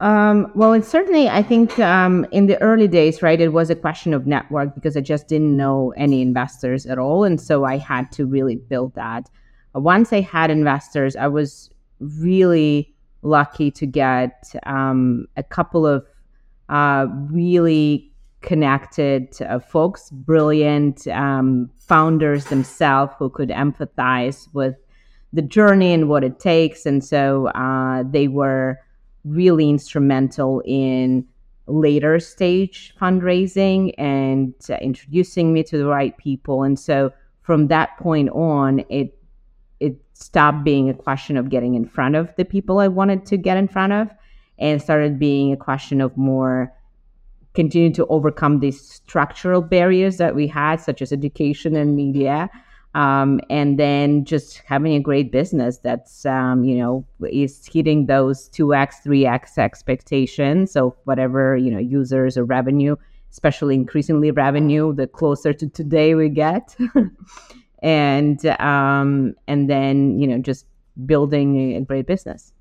Um, 0.00 0.50
well, 0.54 0.74
it's 0.74 0.88
certainly, 0.88 1.28
I 1.28 1.42
think 1.42 1.78
um, 1.78 2.26
in 2.32 2.46
the 2.46 2.60
early 2.60 2.88
days, 2.88 3.22
right, 3.22 3.40
it 3.40 3.52
was 3.52 3.70
a 3.70 3.74
question 3.74 4.12
of 4.12 4.26
network 4.26 4.74
because 4.74 4.94
I 4.96 5.00
just 5.00 5.28
didn't 5.28 5.56
know 5.56 5.94
any 5.96 6.20
investors 6.20 6.84
at 6.84 6.98
all. 6.98 7.24
And 7.24 7.40
so 7.40 7.64
I 7.64 7.78
had 7.78 8.12
to 8.12 8.26
really 8.26 8.56
build 8.56 8.94
that. 8.96 9.30
Once 9.74 10.12
I 10.12 10.20
had 10.20 10.50
investors, 10.50 11.16
I 11.16 11.28
was 11.28 11.70
really 12.00 12.94
lucky 13.22 13.70
to 13.72 13.86
get 13.86 14.52
um, 14.64 15.26
a 15.36 15.42
couple 15.42 15.86
of 15.86 16.06
uh, 16.68 17.06
really 17.30 18.12
connected 18.42 19.36
uh, 19.42 19.58
folks, 19.58 20.10
brilliant 20.10 21.06
um, 21.08 21.70
founders 21.78 22.46
themselves 22.46 23.12
who 23.18 23.28
could 23.28 23.48
empathize 23.50 24.52
with 24.52 24.76
the 25.32 25.42
journey 25.42 25.92
and 25.92 26.08
what 26.08 26.24
it 26.24 26.38
takes. 26.38 26.86
And 26.86 27.04
so 27.04 27.48
uh, 27.48 28.04
they 28.08 28.28
were 28.28 28.78
really 29.24 29.68
instrumental 29.68 30.62
in 30.64 31.26
later 31.66 32.20
stage 32.20 32.94
fundraising 33.00 33.92
and 33.98 34.54
uh, 34.70 34.76
introducing 34.76 35.52
me 35.52 35.64
to 35.64 35.76
the 35.76 35.86
right 35.86 36.16
people. 36.16 36.62
And 36.62 36.78
so 36.78 37.12
from 37.42 37.66
that 37.68 37.96
point 37.98 38.30
on, 38.30 38.80
it 38.88 38.88
it 38.88 39.15
stopped 40.18 40.64
being 40.64 40.88
a 40.88 40.94
question 40.94 41.36
of 41.36 41.50
getting 41.50 41.74
in 41.74 41.86
front 41.86 42.16
of 42.16 42.34
the 42.36 42.44
people 42.44 42.78
I 42.78 42.88
wanted 42.88 43.26
to 43.26 43.36
get 43.36 43.56
in 43.56 43.68
front 43.68 43.92
of 43.92 44.08
and 44.58 44.80
started 44.80 45.18
being 45.18 45.52
a 45.52 45.56
question 45.56 46.00
of 46.00 46.16
more 46.16 46.72
continue 47.54 47.92
to 47.92 48.06
overcome 48.06 48.60
these 48.60 48.80
structural 48.80 49.60
barriers 49.60 50.16
that 50.18 50.34
we 50.34 50.46
had, 50.46 50.80
such 50.80 51.02
as 51.02 51.12
education 51.12 51.76
and 51.76 51.96
media. 51.96 52.50
Um, 52.94 53.40
and 53.50 53.78
then 53.78 54.24
just 54.24 54.62
having 54.64 54.94
a 54.94 55.00
great 55.00 55.30
business 55.30 55.78
that's 55.78 56.24
um, 56.24 56.64
you 56.64 56.76
know 56.76 57.04
is 57.30 57.66
hitting 57.70 58.06
those 58.06 58.48
2x 58.50 59.02
3x 59.04 59.58
expectations 59.58 60.76
of 60.76 60.96
whatever 61.04 61.58
you 61.58 61.70
know 61.70 61.78
users 61.78 62.38
or 62.38 62.44
revenue 62.46 62.96
especially 63.30 63.74
increasingly 63.74 64.30
revenue 64.30 64.94
the 64.94 65.06
closer 65.06 65.52
to 65.52 65.68
today 65.68 66.14
we 66.14 66.30
get 66.30 66.74
and 67.82 68.44
um, 68.60 69.34
and 69.46 69.68
then 69.68 70.18
you 70.18 70.26
know 70.26 70.38
just 70.38 70.66
building 71.04 71.76
a 71.76 71.80
great 71.80 72.06
business 72.06 72.52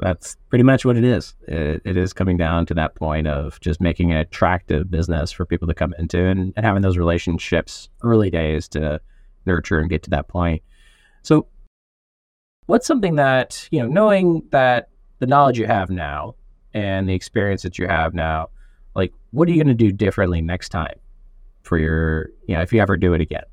that's 0.00 0.36
pretty 0.48 0.64
much 0.64 0.84
what 0.84 0.96
it 0.96 1.04
is. 1.04 1.34
It, 1.46 1.82
it 1.84 1.96
is 1.96 2.12
coming 2.12 2.36
down 2.36 2.66
to 2.66 2.74
that 2.74 2.94
point 2.94 3.26
of 3.26 3.60
just 3.60 3.80
making 3.80 4.10
an 4.10 4.16
attractive 4.16 4.90
business 4.90 5.30
for 5.30 5.44
people 5.44 5.68
to 5.68 5.74
come 5.74 5.94
into 5.98 6.24
and, 6.24 6.52
and 6.56 6.66
having 6.66 6.82
those 6.82 6.96
relationships 6.96 7.90
early 8.02 8.30
days 8.30 8.66
to 8.68 9.00
nurture 9.46 9.78
and 9.78 9.90
get 9.90 10.02
to 10.04 10.10
that 10.10 10.28
point. 10.28 10.62
So, 11.22 11.46
what's 12.66 12.86
something 12.86 13.16
that, 13.16 13.68
you 13.70 13.80
know, 13.80 13.88
knowing 13.88 14.42
that 14.50 14.88
the 15.18 15.26
knowledge 15.26 15.58
you 15.58 15.66
have 15.66 15.90
now 15.90 16.34
and 16.72 17.08
the 17.08 17.14
experience 17.14 17.62
that 17.62 17.78
you 17.78 17.86
have 17.86 18.14
now, 18.14 18.48
like, 18.94 19.12
what 19.32 19.48
are 19.48 19.50
you 19.50 19.62
going 19.62 19.76
to 19.76 19.84
do 19.84 19.92
differently 19.92 20.40
next 20.40 20.70
time 20.70 20.98
for 21.62 21.76
your, 21.78 22.30
you 22.46 22.54
know, 22.54 22.62
if 22.62 22.72
you 22.72 22.80
ever 22.80 22.96
do 22.96 23.12
it 23.12 23.20
again? 23.20 23.44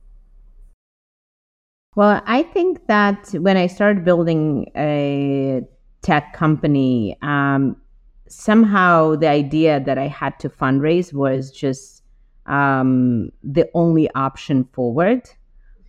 Well, 1.97 2.21
I 2.27 2.43
think 2.43 2.85
that 2.85 3.29
when 3.39 3.57
I 3.57 3.65
started 3.65 4.05
building 4.05 4.71
a 4.75 5.63
tech 6.03 6.31
company, 6.33 7.17
um, 7.23 7.75
somehow 8.27 9.15
the 9.15 9.27
idea 9.27 9.79
that 9.79 9.97
I 9.97 10.05
had 10.05 10.39
to 10.41 10.47
fundraise 10.47 11.11
was 11.11 11.49
just 11.49 12.03
um, 12.45 13.31
the 13.43 13.67
only 13.73 14.11
option 14.13 14.65
forward, 14.73 15.27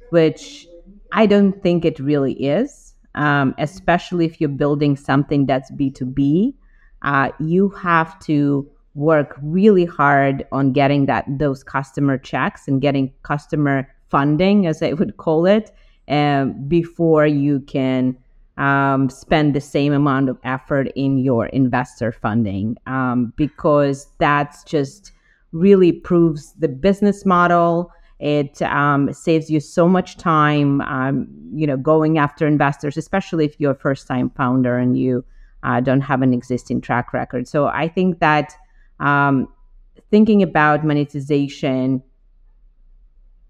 which 0.08 0.66
I 1.12 1.26
don't 1.26 1.62
think 1.62 1.84
it 1.84 1.98
really 1.98 2.42
is, 2.42 2.94
um, 3.14 3.54
especially 3.58 4.24
if 4.24 4.40
you're 4.40 4.48
building 4.48 4.96
something 4.96 5.44
that's 5.44 5.70
B2B. 5.72 6.54
Uh, 7.02 7.32
you 7.38 7.68
have 7.68 8.18
to 8.20 8.66
work 8.94 9.36
really 9.42 9.84
hard 9.84 10.46
on 10.52 10.72
getting 10.72 11.04
that 11.04 11.26
those 11.28 11.62
customer 11.62 12.16
checks 12.16 12.66
and 12.66 12.80
getting 12.80 13.12
customer 13.24 13.86
funding, 14.08 14.66
as 14.66 14.82
I 14.82 14.94
would 14.94 15.18
call 15.18 15.44
it, 15.44 15.70
um, 16.08 16.54
before 16.68 17.26
you 17.26 17.60
can 17.60 18.16
um, 18.56 19.08
spend 19.08 19.54
the 19.54 19.60
same 19.60 19.92
amount 19.92 20.28
of 20.28 20.38
effort 20.42 20.88
in 20.96 21.18
your 21.18 21.46
investor 21.46 22.10
funding. 22.12 22.76
Um, 22.86 23.32
because 23.36 24.08
that's 24.18 24.64
just 24.64 25.12
really 25.52 25.92
proves 25.92 26.52
the 26.58 26.68
business 26.68 27.24
model. 27.24 27.92
It 28.18 28.60
um, 28.62 29.12
saves 29.12 29.48
you 29.48 29.60
so 29.60 29.88
much 29.88 30.16
time 30.16 30.80
um, 30.82 31.28
you 31.54 31.66
know 31.66 31.76
going 31.76 32.18
after 32.18 32.46
investors 32.46 32.96
especially 32.96 33.44
if 33.44 33.54
you're 33.58 33.72
a 33.72 33.76
first 33.76 34.06
time 34.06 34.30
founder 34.30 34.76
and 34.76 34.98
you 34.98 35.24
uh, 35.62 35.80
don't 35.80 36.00
have 36.00 36.22
an 36.22 36.34
existing 36.34 36.80
track 36.80 37.12
record. 37.12 37.46
So 37.46 37.66
i 37.66 37.86
think 37.88 38.18
that 38.18 38.54
um, 39.00 39.48
thinking 40.10 40.42
about 40.42 40.84
monetization 40.84 42.02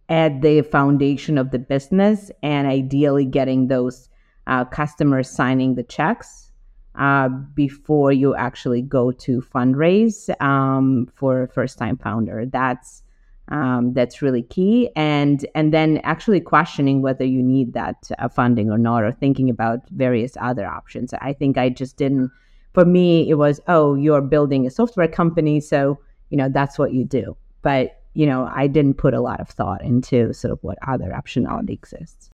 at 0.09 0.40
the 0.40 0.62
foundation 0.62 1.37
of 1.38 1.51
the 1.51 1.59
business 1.59 2.31
and 2.42 2.66
ideally 2.66 3.25
getting 3.25 3.68
those 3.68 4.09
uh, 4.47 4.64
customers 4.64 5.29
signing 5.29 5.75
the 5.75 5.83
checks 5.83 6.51
uh, 6.99 7.29
before 7.29 8.12
you 8.12 8.35
actually 8.35 8.83
go 8.83 9.12
to 9.12 9.40
fundraise 9.40 10.29
um, 10.42 11.09
for 11.14 11.42
a 11.42 11.49
first 11.49 11.79
time 11.79 11.97
founder. 11.97 12.44
That's 12.47 13.03
um, 13.51 13.94
that's 13.94 14.21
really 14.21 14.42
key, 14.42 14.90
and 14.94 15.47
and 15.55 15.73
then 15.73 15.99
actually 16.05 16.40
questioning 16.40 17.01
whether 17.01 17.25
you 17.25 17.42
need 17.42 17.73
that 17.73 18.11
uh, 18.18 18.29
funding 18.29 18.71
or 18.71 18.77
not, 18.77 19.05
or 19.05 19.12
thinking 19.12 19.49
about 19.49 19.88
various 19.90 20.37
other 20.40 20.66
options. 20.66 21.14
I 21.14 21.33
think 21.33 21.57
I 21.57 21.71
just 21.71 21.97
didn't. 21.97 22.31
For 22.75 22.85
me, 22.85 23.29
it 23.31 23.35
was 23.35 23.61
oh, 23.68 23.94
you're 23.94 24.21
building 24.21 24.66
a 24.66 24.71
software 24.71 25.09
company, 25.09 25.61
so 25.61 25.99
you 26.29 26.37
know 26.37 26.51
that's 26.51 26.79
what 26.79 26.92
you 26.92 27.05
do. 27.05 27.37
But 27.62 27.97
you 28.14 28.27
know, 28.27 28.51
I 28.53 28.66
didn't 28.66 28.94
put 28.94 29.14
a 29.14 29.21
lot 29.21 29.40
of 29.40 29.49
thought 29.49 29.83
into 29.83 30.33
sort 30.33 30.53
of 30.53 30.59
what 30.62 30.79
other 30.87 31.11
optionality 31.11 31.71
exists. 31.71 32.31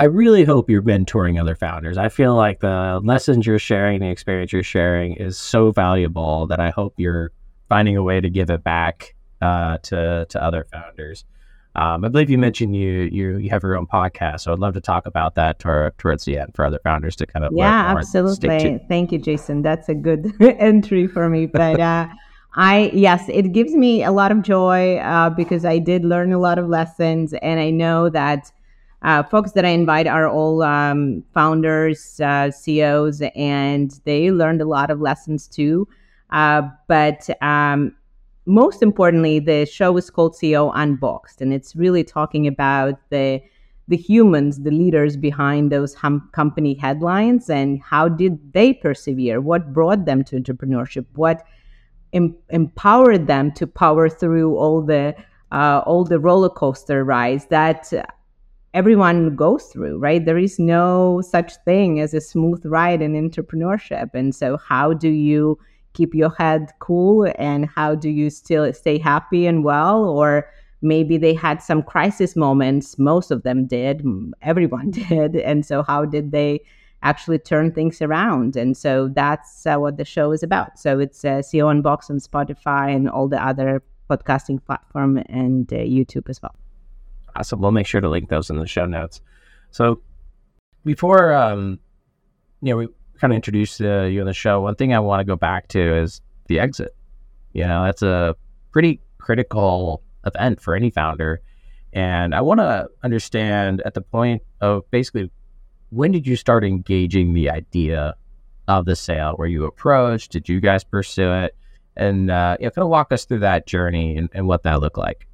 I 0.00 0.04
really 0.04 0.44
hope 0.44 0.70
you're 0.70 0.82
mentoring 0.82 1.40
other 1.40 1.56
founders. 1.56 1.98
I 1.98 2.08
feel 2.08 2.36
like 2.36 2.60
the 2.60 3.00
lessons 3.02 3.46
you're 3.46 3.58
sharing, 3.58 3.98
the 4.00 4.08
experience 4.08 4.52
you're 4.52 4.62
sharing 4.62 5.14
is 5.14 5.36
so 5.36 5.72
valuable 5.72 6.46
that 6.46 6.60
I 6.60 6.70
hope 6.70 6.94
you're 6.98 7.32
finding 7.68 7.96
a 7.96 8.02
way 8.02 8.20
to 8.20 8.30
give 8.30 8.48
it 8.48 8.62
back 8.62 9.16
uh, 9.42 9.78
to 9.78 10.26
to 10.28 10.42
other 10.42 10.66
founders. 10.70 11.24
Um, 11.74 12.04
I 12.04 12.08
believe 12.08 12.30
you 12.30 12.38
mentioned 12.38 12.74
you, 12.76 13.08
you 13.12 13.38
you 13.38 13.50
have 13.50 13.62
your 13.62 13.76
own 13.76 13.86
podcast, 13.86 14.40
so 14.40 14.52
I'd 14.52 14.58
love 14.58 14.74
to 14.74 14.80
talk 14.80 15.06
about 15.06 15.34
that 15.34 15.58
tor- 15.58 15.92
towards 15.98 16.24
the 16.24 16.38
end 16.38 16.54
for 16.54 16.64
other 16.64 16.80
founders 16.82 17.14
to 17.16 17.26
kind 17.26 17.44
of 17.44 17.52
yeah, 17.54 17.94
absolutely. 17.96 18.80
Thank 18.88 19.12
you, 19.12 19.18
Jason. 19.18 19.62
That's 19.62 19.88
a 19.88 19.94
good 19.94 20.32
entry 20.40 21.06
for 21.06 21.28
me. 21.28 21.46
But 21.46 21.78
uh, 21.80 22.08
I 22.58 22.90
yes, 22.92 23.24
it 23.28 23.52
gives 23.52 23.72
me 23.74 24.02
a 24.02 24.10
lot 24.10 24.32
of 24.32 24.42
joy 24.42 24.96
uh, 24.96 25.30
because 25.30 25.64
I 25.64 25.78
did 25.78 26.04
learn 26.04 26.32
a 26.32 26.40
lot 26.40 26.58
of 26.58 26.68
lessons, 26.68 27.32
and 27.34 27.60
I 27.60 27.70
know 27.70 28.08
that 28.08 28.50
uh, 29.02 29.22
folks 29.22 29.52
that 29.52 29.64
I 29.64 29.68
invite 29.68 30.08
are 30.08 30.28
all 30.28 30.62
um, 30.64 31.22
founders, 31.32 32.18
uh, 32.18 32.50
CEOs, 32.50 33.22
and 33.36 33.92
they 34.04 34.32
learned 34.32 34.60
a 34.60 34.64
lot 34.64 34.90
of 34.90 35.00
lessons 35.00 35.46
too. 35.46 35.86
Uh, 36.30 36.62
but 36.88 37.30
um, 37.40 37.94
most 38.44 38.82
importantly, 38.82 39.38
the 39.38 39.64
show 39.64 39.96
is 39.96 40.10
called 40.10 40.34
CEO 40.34 40.72
Unboxed, 40.74 41.40
and 41.40 41.54
it's 41.54 41.76
really 41.76 42.02
talking 42.02 42.48
about 42.48 42.94
the 43.10 43.40
the 43.86 43.96
humans, 43.96 44.64
the 44.64 44.72
leaders 44.72 45.16
behind 45.16 45.70
those 45.70 45.94
hum- 45.94 46.28
company 46.32 46.74
headlines, 46.74 47.48
and 47.48 47.80
how 47.82 48.08
did 48.08 48.52
they 48.52 48.74
persevere? 48.74 49.40
What 49.40 49.72
brought 49.72 50.06
them 50.06 50.24
to 50.24 50.36
entrepreneurship? 50.36 51.06
What 51.14 51.46
em- 52.12 52.36
empowered 52.50 53.26
them 53.26 53.52
to 53.52 53.66
power 53.66 54.08
through 54.08 54.56
all 54.56 54.82
the 54.82 55.14
uh, 55.50 55.82
all 55.86 56.04
the 56.04 56.18
roller 56.18 56.50
coaster 56.50 57.04
rides 57.04 57.46
that 57.46 57.92
everyone 58.74 59.34
goes 59.34 59.64
through, 59.66 59.98
right? 59.98 60.24
There 60.24 60.38
is 60.38 60.58
no 60.58 61.20
such 61.22 61.56
thing 61.64 62.00
as 62.00 62.14
a 62.14 62.20
smooth 62.20 62.64
ride 62.64 63.02
in 63.02 63.12
entrepreneurship. 63.14 64.10
And 64.14 64.34
so, 64.34 64.56
how 64.56 64.92
do 64.92 65.08
you 65.08 65.58
keep 65.94 66.14
your 66.14 66.30
head 66.30 66.70
cool 66.78 67.32
and 67.38 67.66
how 67.66 67.94
do 67.94 68.10
you 68.10 68.30
still 68.30 68.72
stay 68.72 68.98
happy 68.98 69.46
and 69.46 69.64
well? 69.64 70.04
Or 70.04 70.48
maybe 70.82 71.16
they 71.16 71.34
had 71.34 71.62
some 71.62 71.82
crisis 71.82 72.36
moments. 72.36 72.98
Most 72.98 73.30
of 73.30 73.42
them 73.42 73.66
did, 73.66 74.04
everyone 74.42 74.90
did. 75.08 75.36
And 75.36 75.64
so, 75.64 75.82
how 75.82 76.04
did 76.04 76.30
they? 76.32 76.60
Actually 77.02 77.38
turn 77.38 77.72
things 77.72 78.02
around 78.02 78.56
and 78.56 78.76
so 78.76 79.08
that's 79.08 79.66
uh, 79.66 79.76
what 79.76 79.96
the 79.96 80.04
show 80.04 80.32
is 80.32 80.42
about 80.42 80.78
so 80.78 80.98
it's 80.98 81.24
uh, 81.24 81.38
CEO 81.38 81.66
Unbox 81.72 82.10
on 82.10 82.18
spotify 82.18 82.94
and 82.94 83.08
all 83.08 83.28
the 83.28 83.42
other 83.42 83.82
podcasting 84.10 84.64
platform 84.64 85.18
and 85.28 85.72
uh, 85.72 85.76
youtube 85.76 86.28
as 86.28 86.42
well 86.42 86.54
Awesome. 87.38 87.60
We'll 87.60 87.70
make 87.70 87.86
sure 87.86 88.00
to 88.00 88.08
link 88.08 88.28
those 88.28 88.50
in 88.50 88.58
the 88.58 88.66
show 88.66 88.86
notes. 88.86 89.20
So 89.70 90.00
before, 90.84 91.32
um, 91.34 91.78
you 92.62 92.72
know, 92.72 92.76
we 92.78 92.88
kind 93.20 93.32
of 93.32 93.36
introduced 93.36 93.80
uh, 93.80 94.02
you 94.02 94.20
on 94.20 94.26
the 94.26 94.32
show, 94.32 94.60
one 94.60 94.74
thing 94.74 94.92
I 94.92 94.98
want 94.98 95.20
to 95.20 95.24
go 95.24 95.36
back 95.36 95.68
to 95.68 95.96
is 95.98 96.20
the 96.46 96.58
exit. 96.58 96.96
You 97.52 97.64
know, 97.64 97.84
that's 97.84 98.02
a 98.02 98.34
pretty 98.72 99.00
critical 99.18 100.02
event 100.26 100.60
for 100.60 100.74
any 100.74 100.90
founder. 100.90 101.40
And 101.92 102.34
I 102.34 102.40
want 102.40 102.58
to 102.58 102.88
understand 103.04 103.82
at 103.84 103.94
the 103.94 104.00
point 104.00 104.42
of 104.60 104.88
basically 104.90 105.30
when 105.90 106.12
did 106.12 106.26
you 106.26 106.36
start 106.36 106.64
engaging 106.64 107.34
the 107.34 107.50
idea 107.50 108.14
of 108.66 108.84
the 108.84 108.96
sale? 108.96 109.34
Were 109.38 109.46
you 109.46 109.64
approached? 109.64 110.32
Did 110.32 110.48
you 110.48 110.60
guys 110.60 110.84
pursue 110.84 111.32
it? 111.32 111.56
And 111.96 112.30
uh, 112.30 112.56
know, 112.66 112.70
kind 112.70 112.84
of 112.84 112.90
walk 112.90 113.12
us 113.12 113.24
through 113.24 113.40
that 113.40 113.66
journey 113.66 114.16
and, 114.16 114.28
and 114.32 114.46
what 114.46 114.62
that 114.62 114.80
looked 114.80 114.98
like. 114.98 115.26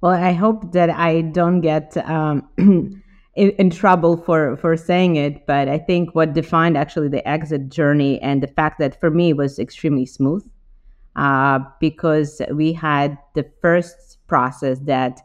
Well, 0.00 0.12
I 0.12 0.32
hope 0.32 0.72
that 0.72 0.90
I 0.90 1.22
don't 1.22 1.60
get 1.60 1.96
um, 2.08 2.48
in, 2.58 3.02
in, 3.34 3.70
trouble 3.70 4.16
for 4.16 4.56
for 4.56 4.76
saying 4.76 5.16
it, 5.16 5.46
but 5.46 5.68
I 5.68 5.78
think 5.78 6.14
what 6.14 6.32
defined 6.32 6.76
actually 6.76 7.08
the 7.08 7.26
exit 7.28 7.68
journey 7.70 8.20
and 8.20 8.42
the 8.42 8.46
fact 8.46 8.78
that 8.78 9.00
for 9.00 9.10
me 9.10 9.32
was 9.32 9.58
extremely 9.58 10.06
smooth, 10.06 10.46
uh, 11.16 11.60
because 11.80 12.40
we 12.52 12.72
had 12.72 13.18
the 13.34 13.50
first 13.60 14.18
process 14.26 14.78
that 14.80 15.20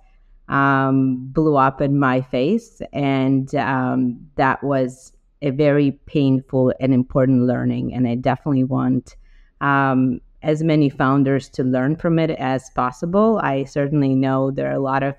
um, 0.49 1.17
blew 1.32 1.56
up 1.56 1.82
in 1.82 1.97
my 1.99 2.21
face, 2.21 2.82
and 2.93 3.54
um, 3.56 4.19
that 4.36 4.63
was 4.63 5.13
a 5.41 5.49
very 5.49 5.91
painful 6.06 6.73
and 6.80 6.93
important 6.93 7.43
learning, 7.43 7.93
and 7.93 8.08
I 8.08 8.15
definitely 8.15 8.63
want 8.63 9.15
um, 9.62 10.21
as 10.43 10.63
many 10.63 10.89
founders 10.89 11.49
to 11.49 11.63
learn 11.63 11.95
from 11.95 12.19
it 12.19 12.32
as 12.32 12.69
possible. 12.71 13.39
I 13.43 13.63
certainly 13.63 14.15
know 14.15 14.51
there 14.51 14.69
are 14.69 14.75
a 14.75 14.80
lot 14.80 15.04
of 15.04 15.15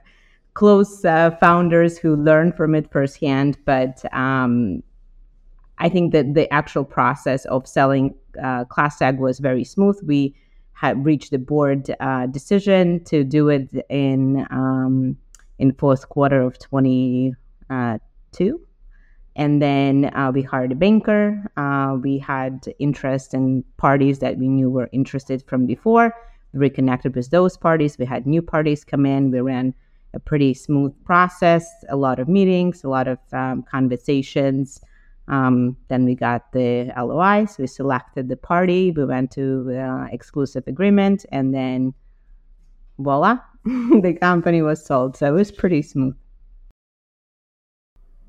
close 0.55 1.05
uh, 1.05 1.31
founders 1.41 1.97
who 1.99 2.17
learn 2.17 2.53
from 2.53 2.75
it 2.75 2.91
firsthand, 2.91 3.59
but 3.65 4.05
um, 4.15 4.83
I 5.79 5.89
think 5.89 6.13
that 6.13 6.35
the 6.35 6.53
actual 6.53 6.85
process 6.85 7.45
of 7.47 7.67
selling 7.67 8.15
uh, 8.39 8.65
ClassTag 8.67 9.19
was 9.19 9.39
very 9.39 9.65
smooth. 9.65 9.99
We 10.05 10.35
had 10.83 11.05
reached 11.07 11.31
the 11.31 11.39
board 11.39 11.95
uh, 12.01 12.27
decision 12.27 13.05
to 13.05 13.23
do 13.23 13.49
it 13.49 13.69
in 13.89 14.45
um, 14.51 15.17
in 15.59 15.73
fourth 15.73 16.09
quarter 16.09 16.43
of 16.43 16.59
twenty 16.59 17.35
two. 18.33 18.61
And 19.35 19.63
then 19.63 20.11
uh, 20.15 20.31
we 20.35 20.43
hired 20.43 20.73
a 20.73 20.75
banker. 20.75 21.25
Uh, 21.57 21.97
we 22.03 22.19
had 22.19 22.67
interest 22.79 23.33
in 23.33 23.65
parties 23.79 24.19
that 24.19 24.37
we 24.37 24.49
knew 24.49 24.69
were 24.69 24.91
interested 24.93 25.43
from 25.49 25.67
before. 25.67 26.13
We 26.53 26.59
reconnected 26.59 27.15
with 27.15 27.31
those 27.31 27.57
parties. 27.57 27.97
We 27.97 28.05
had 28.05 28.27
new 28.27 28.43
parties 28.43 28.85
come 28.85 29.07
in. 29.07 29.31
We 29.31 29.41
ran 29.41 29.73
a 30.13 30.21
pretty 30.21 30.53
smooth 30.53 30.93
process, 31.05 31.65
a 31.89 31.97
lot 31.97 32.19
of 32.19 32.29
meetings, 32.29 32.85
a 32.85 32.91
lot 32.91 33.09
of 33.09 33.19
um, 33.33 33.63
conversations. 33.63 34.81
Um, 35.29 35.77
then 35.89 36.05
we 36.05 36.15
got 36.15 36.53
the 36.53 36.93
LOIs. 36.97 37.57
We 37.59 37.67
selected 37.67 38.29
the 38.29 38.37
party. 38.37 38.91
We 38.91 39.05
went 39.05 39.31
to 39.33 39.71
uh, 39.79 40.09
exclusive 40.11 40.65
agreement, 40.67 41.25
and 41.31 41.55
then 41.55 41.95
voila, 42.99 43.39
the 43.65 44.17
company 44.21 44.63
was 44.63 44.85
sold. 44.85 45.17
So 45.17 45.27
it 45.27 45.37
was 45.37 45.53
pretty 45.53 45.83
smooth. 45.83 46.17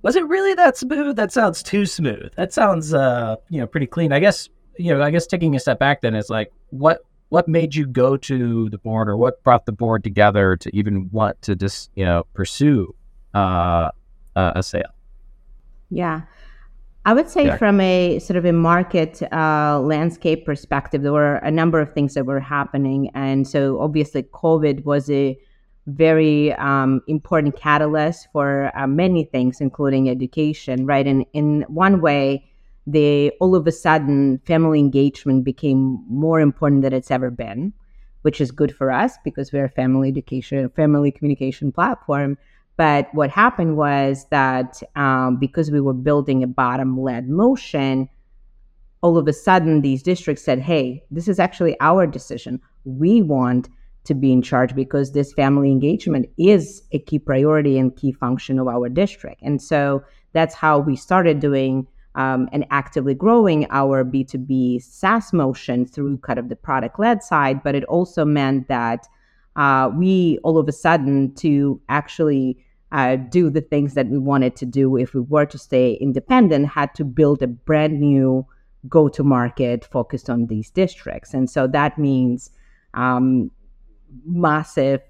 Was 0.04 0.16
it 0.18 0.28
really 0.28 0.54
that 0.56 0.78
smooth? 0.78 1.16
That 1.16 1.32
sounds 1.32 1.64
too 1.64 1.86
smooth. 1.86 2.34
That 2.36 2.52
sounds, 2.52 2.94
uh, 2.94 3.38
you 3.50 3.60
know, 3.60 3.68
pretty 3.68 3.88
clean. 3.88 4.12
I 4.12 4.20
guess, 4.20 4.50
you 4.78 4.94
know, 4.94 5.02
I 5.02 5.12
guess 5.12 5.26
taking 5.26 5.56
a 5.56 5.60
step 5.60 5.80
back, 5.80 6.02
then 6.02 6.14
it's 6.14 6.30
like, 6.30 6.52
what 6.70 7.06
what 7.30 7.48
made 7.48 7.74
you 7.74 7.88
go 7.88 8.16
to 8.16 8.70
the 8.70 8.78
board, 8.78 9.10
or 9.10 9.18
what 9.18 9.44
brought 9.44 9.66
the 9.66 9.72
board 9.72 10.04
together 10.04 10.56
to 10.58 10.76
even 10.76 11.10
want 11.12 11.42
to 11.42 11.56
just, 11.56 11.90
you 11.96 12.06
know, 12.06 12.28
pursue 12.34 12.94
uh, 13.34 13.90
a 14.36 14.62
sale? 14.62 14.94
Yeah. 15.90 16.22
I 17.06 17.14
would 17.14 17.30
say, 17.30 17.46
yeah. 17.46 17.58
from 17.58 17.82
a 17.82 18.20
sort 18.20 18.38
of 18.38 18.46
a 18.46 18.54
market 18.54 19.22
uh, 19.34 19.80
landscape 19.82 20.46
perspective, 20.46 21.02
there 21.02 21.12
were 21.12 21.36
a 21.38 21.52
number 21.52 21.82
of 21.82 21.94
things 21.94 22.14
that 22.14 22.26
were 22.26 22.40
happening. 22.40 23.12
And 23.14 23.46
so, 23.46 23.82
obviously, 23.82 24.24
COVID 24.24 24.86
was 24.86 25.10
a 25.10 25.38
very 25.88 26.54
um, 26.54 27.02
important 27.08 27.58
catalyst 27.58 28.30
for 28.32 28.72
uh, 28.78 28.88
many 28.88 29.26
things, 29.26 29.60
including 29.60 30.10
education, 30.10 30.86
right? 30.86 31.06
And 31.06 31.26
in 31.34 31.66
one 31.68 32.00
way, 32.00 32.50
the 32.88 33.32
all 33.40 33.56
of 33.56 33.68
a 33.68 33.72
sudden 33.72 34.40
family 34.46 34.80
engagement 34.80 35.44
became 35.44 36.04
more 36.08 36.40
important 36.40 36.82
than 36.84 36.94
it's 36.94 37.12
ever 37.12 37.30
been, 37.30 37.74
which 38.22 38.42
is 38.42 38.52
good 38.52 38.76
for 38.76 38.92
us 38.92 39.18
because 39.24 39.52
we're 39.52 39.66
a 39.66 39.70
family 39.70 40.10
education, 40.10 40.70
family 40.70 41.12
communication 41.12 41.72
platform. 41.72 42.38
But 42.76 43.08
what 43.14 43.30
happened 43.30 43.78
was 43.78 44.26
that 44.32 44.82
um, 44.96 45.38
because 45.38 45.70
we 45.70 45.82
were 45.82 45.94
building 45.94 46.44
a 46.44 46.48
bottom 46.48 47.00
led 47.00 47.30
motion, 47.30 48.10
all 49.02 49.18
of 49.18 49.28
a 49.28 49.34
sudden 49.34 49.82
these 49.82 50.02
districts 50.02 50.44
said, 50.44 50.60
hey, 50.60 51.04
this 51.12 51.28
is 51.28 51.40
actually 51.40 51.78
our 51.82 52.08
decision. 52.08 52.60
We 52.86 53.22
want 53.22 53.70
to 54.06 54.14
be 54.14 54.32
in 54.32 54.42
charge 54.42 54.76
because 54.76 55.12
this 55.12 55.34
family 55.34 55.72
engagement 55.72 56.30
is 56.38 56.82
a 56.92 57.00
key 57.00 57.20
priority 57.20 57.78
and 57.78 57.96
key 57.96 58.12
function 58.12 58.60
of 58.60 58.68
our 58.68 58.90
district. 58.90 59.42
And 59.42 59.62
so 59.62 60.04
that's 60.34 60.56
how 60.56 60.80
we 60.80 60.96
started 60.96 61.40
doing 61.40 61.88
um, 62.16 62.50
and 62.52 62.66
actively 62.70 63.14
growing 63.14 63.66
our 63.72 64.04
B2B 64.04 64.82
SaaS 64.84 65.34
motion 65.34 65.86
through 65.86 66.18
kind 66.18 66.38
of 66.38 66.50
the 66.50 66.56
product 66.56 67.00
led 67.00 67.24
side. 67.24 67.64
But 67.64 67.76
it 67.76 67.84
also 67.86 68.26
meant 68.26 68.68
that 68.68 69.08
uh, 69.56 69.90
we 69.96 70.40
all 70.44 70.58
of 70.58 70.68
a 70.68 70.72
sudden 70.72 71.34
to 71.36 71.80
actually 71.90 72.58
uh, 72.92 73.16
do 73.16 73.50
the 73.50 73.62
things 73.62 73.94
that 73.96 74.08
we 74.08 74.18
wanted 74.18 74.56
to 74.56 74.66
do 74.66 74.98
if 74.98 75.14
we 75.14 75.22
were 75.22 75.46
to 75.46 75.58
stay 75.58 75.94
independent 75.94 76.68
had 76.68 76.94
to 76.96 77.04
build 77.04 77.42
a 77.42 77.48
brand 77.48 78.00
new 78.00 78.46
go 78.90 79.08
to 79.08 79.24
market 79.24 79.86
focused 79.86 80.30
on 80.30 80.48
these 80.48 80.70
districts. 80.70 81.34
And 81.34 81.50
so 81.50 81.68
that 81.68 81.98
means 81.98 82.52
um, 82.94 83.50
massive 84.26 85.02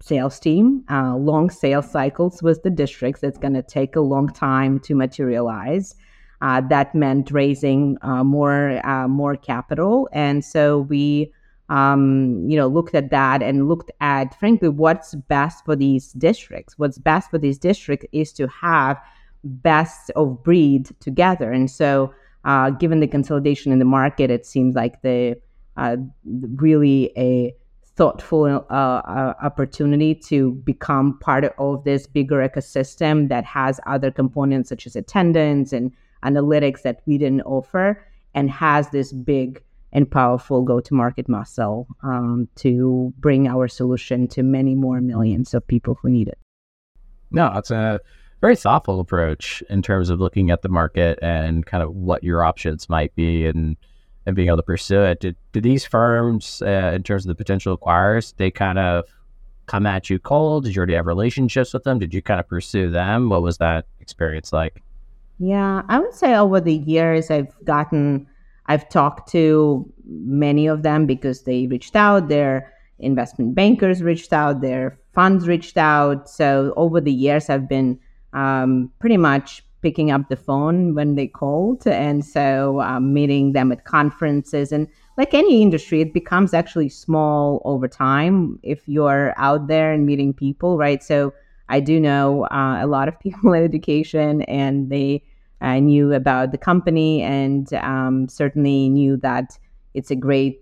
sales 0.00 0.38
team, 0.38 0.84
uh, 0.90 1.16
long 1.16 1.48
sales 1.48 1.90
cycles 1.90 2.42
with 2.42 2.62
the 2.62 2.70
districts. 2.70 3.22
It's 3.22 3.38
going 3.38 3.54
to 3.54 3.62
take 3.62 3.96
a 3.96 4.00
long 4.00 4.28
time 4.28 4.80
to 4.80 4.94
materialize. 4.94 5.94
Uh, 6.40 6.60
that 6.68 6.94
meant 6.94 7.30
raising 7.30 7.96
uh, 8.02 8.24
more 8.24 8.84
uh, 8.84 9.06
more 9.06 9.36
capital, 9.36 10.08
and 10.12 10.44
so 10.44 10.80
we, 10.80 11.32
um, 11.68 12.44
you 12.48 12.56
know, 12.56 12.66
looked 12.66 12.94
at 12.94 13.10
that 13.10 13.42
and 13.42 13.68
looked 13.68 13.90
at, 14.00 14.38
frankly, 14.38 14.68
what's 14.68 15.14
best 15.14 15.64
for 15.64 15.76
these 15.76 16.12
districts. 16.12 16.78
What's 16.78 16.98
best 16.98 17.30
for 17.30 17.38
these 17.38 17.58
districts 17.58 18.06
is 18.12 18.32
to 18.34 18.46
have 18.48 18.98
best 19.44 20.10
of 20.16 20.42
breed 20.42 20.90
together, 21.00 21.52
and 21.52 21.70
so. 21.70 22.12
Uh, 22.44 22.70
given 22.70 22.98
the 22.98 23.06
consolidation 23.06 23.70
in 23.70 23.78
the 23.78 23.84
market, 23.84 24.28
it 24.28 24.44
seems 24.44 24.74
like 24.74 25.00
the 25.02 25.40
uh, 25.76 25.96
really 26.56 27.12
a 27.16 27.54
thoughtful 27.96 28.46
uh, 28.46 28.72
uh, 28.72 29.34
opportunity 29.42 30.14
to 30.14 30.52
become 30.64 31.18
part 31.18 31.44
of 31.58 31.84
this 31.84 32.06
bigger 32.06 32.46
ecosystem 32.46 33.28
that 33.28 33.44
has 33.44 33.78
other 33.86 34.10
components 34.10 34.68
such 34.68 34.86
as 34.86 34.96
attendance 34.96 35.72
and 35.72 35.92
analytics 36.24 36.82
that 36.82 37.02
we 37.06 37.18
didn't 37.18 37.42
offer 37.42 38.04
and 38.34 38.50
has 38.50 38.88
this 38.90 39.12
big 39.12 39.62
and 39.92 40.10
powerful 40.10 40.62
go-to-market 40.62 41.28
muscle 41.28 41.86
um, 42.02 42.48
to 42.56 43.12
bring 43.18 43.46
our 43.46 43.68
solution 43.68 44.26
to 44.28 44.42
many 44.42 44.74
more 44.74 45.00
millions 45.00 45.54
of 45.54 45.66
people 45.66 45.98
who 46.00 46.08
need 46.08 46.28
it. 46.28 46.38
No, 47.30 47.52
it's 47.56 47.70
a 47.70 48.00
very 48.40 48.56
thoughtful 48.56 49.00
approach 49.00 49.62
in 49.68 49.82
terms 49.82 50.10
of 50.10 50.18
looking 50.20 50.50
at 50.50 50.62
the 50.62 50.68
market 50.68 51.18
and 51.22 51.64
kind 51.64 51.82
of 51.82 51.94
what 51.94 52.24
your 52.24 52.42
options 52.44 52.88
might 52.88 53.14
be 53.14 53.46
and 53.46 53.76
and 54.24 54.36
being 54.36 54.48
able 54.48 54.56
to 54.56 54.62
pursue 54.62 55.02
it. 55.02 55.18
Did, 55.18 55.34
did 55.50 55.64
these 55.64 55.84
firms, 55.84 56.62
uh, 56.62 56.92
in 56.94 57.02
terms 57.02 57.24
of 57.24 57.28
the 57.28 57.34
potential 57.34 57.76
acquirers, 57.76 58.34
they 58.36 58.52
kind 58.52 58.78
of 58.78 59.04
come 59.66 59.84
at 59.84 60.10
you 60.10 60.20
cold? 60.20 60.62
Did 60.64 60.76
you 60.76 60.78
already 60.78 60.94
have 60.94 61.06
relationships 61.06 61.74
with 61.74 61.82
them? 61.82 61.98
Did 61.98 62.14
you 62.14 62.22
kind 62.22 62.38
of 62.38 62.48
pursue 62.48 62.88
them? 62.88 63.30
What 63.30 63.42
was 63.42 63.58
that 63.58 63.86
experience 63.98 64.52
like? 64.52 64.80
Yeah, 65.40 65.82
I 65.88 65.98
would 65.98 66.14
say 66.14 66.36
over 66.36 66.60
the 66.60 66.74
years, 66.74 67.32
I've 67.32 67.52
gotten, 67.64 68.28
I've 68.66 68.88
talked 68.88 69.30
to 69.32 69.90
many 70.06 70.66
of 70.66 70.82
them 70.82 71.06
because 71.06 71.42
they 71.42 71.66
reached 71.66 71.96
out. 71.96 72.28
Their 72.28 72.72
investment 72.98 73.54
bankers 73.54 74.02
reached 74.02 74.32
out. 74.32 74.60
Their 74.60 74.98
funds 75.14 75.48
reached 75.48 75.76
out. 75.76 76.28
So 76.28 76.72
over 76.76 77.00
the 77.00 77.12
years, 77.12 77.50
I've 77.50 77.68
been 77.68 77.98
um, 78.32 78.90
pretty 78.98 79.16
much 79.16 79.64
picking 79.82 80.10
up 80.12 80.28
the 80.28 80.36
phone 80.36 80.94
when 80.94 81.16
they 81.16 81.26
called. 81.26 81.86
And 81.86 82.24
so 82.24 82.80
um, 82.80 83.12
meeting 83.12 83.52
them 83.52 83.72
at 83.72 83.84
conferences. 83.84 84.70
And 84.72 84.86
like 85.18 85.34
any 85.34 85.60
industry, 85.60 86.00
it 86.00 86.14
becomes 86.14 86.54
actually 86.54 86.88
small 86.88 87.60
over 87.64 87.88
time 87.88 88.58
if 88.62 88.88
you're 88.88 89.34
out 89.36 89.66
there 89.66 89.92
and 89.92 90.06
meeting 90.06 90.32
people, 90.32 90.78
right? 90.78 91.02
So 91.02 91.34
I 91.68 91.80
do 91.80 91.98
know 91.98 92.46
uh, 92.46 92.78
a 92.80 92.86
lot 92.86 93.08
of 93.08 93.18
people 93.20 93.52
in 93.52 93.64
education, 93.64 94.42
and 94.42 94.90
they 94.90 95.24
uh, 95.62 95.78
knew 95.78 96.12
about 96.12 96.50
the 96.50 96.58
company 96.58 97.22
and 97.22 97.72
um, 97.74 98.28
certainly 98.28 98.88
knew 98.88 99.16
that 99.18 99.58
it's 99.94 100.10
a 100.10 100.16
great 100.16 100.60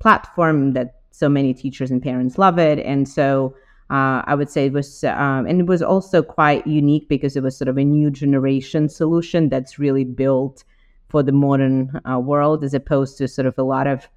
platform 0.00 0.72
that 0.72 0.96
so 1.12 1.28
many 1.28 1.54
teachers 1.54 1.90
and 1.90 2.02
parents 2.02 2.38
love 2.38 2.58
it. 2.58 2.78
And 2.80 3.08
so 3.08 3.54
uh, 3.90 4.22
I 4.24 4.34
would 4.34 4.50
say 4.50 4.66
it 4.66 4.72
was, 4.72 5.04
um, 5.04 5.46
and 5.46 5.60
it 5.60 5.66
was 5.66 5.82
also 5.82 6.22
quite 6.22 6.66
unique 6.66 7.08
because 7.08 7.36
it 7.36 7.42
was 7.42 7.56
sort 7.56 7.68
of 7.68 7.78
a 7.78 7.84
new 7.84 8.10
generation 8.10 8.88
solution 8.88 9.48
that's 9.48 9.78
really 9.78 10.04
built 10.04 10.64
for 11.08 11.22
the 11.22 11.32
modern 11.32 12.00
uh, 12.10 12.18
world, 12.18 12.64
as 12.64 12.72
opposed 12.72 13.18
to 13.18 13.28
sort 13.28 13.46
of 13.46 13.56
a 13.58 13.62
lot 13.62 13.86
of 13.86 14.08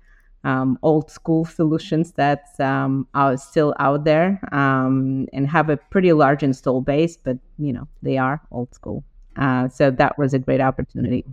um, 0.46 0.80
old 0.82 1.12
school 1.12 1.44
solutions 1.44 2.14
that 2.14 2.58
um, 2.60 3.08
are 3.14 3.36
still 3.36 3.76
out 3.80 4.06
there 4.06 4.40
um, 4.54 5.28
and 5.34 5.48
have 5.48 5.70
a 5.70 5.76
pretty 5.76 6.14
large 6.14 6.42
install 6.42 6.82
base, 6.82 7.18
but 7.18 7.38
you 7.58 7.74
know 7.74 7.88
they 8.02 8.18
are 8.18 8.42
old 8.52 8.74
school. 8.74 9.04
Uh, 9.36 9.68
so 9.70 9.92
that 9.92 10.18
was 10.18 10.34
a 10.34 10.40
great 10.40 10.62
opportunity. 10.62 11.26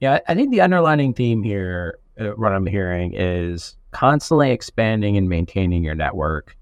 Yeah, 0.00 0.18
I 0.26 0.34
think 0.34 0.50
the 0.50 0.60
underlining 0.62 1.14
theme 1.14 1.42
here, 1.42 1.98
uh, 2.18 2.28
what 2.30 2.52
I'm 2.52 2.66
hearing, 2.66 3.12
is 3.14 3.76
constantly 3.90 4.50
expanding 4.50 5.16
and 5.16 5.28
maintaining 5.28 5.84
your 5.84 5.94
network 5.94 6.56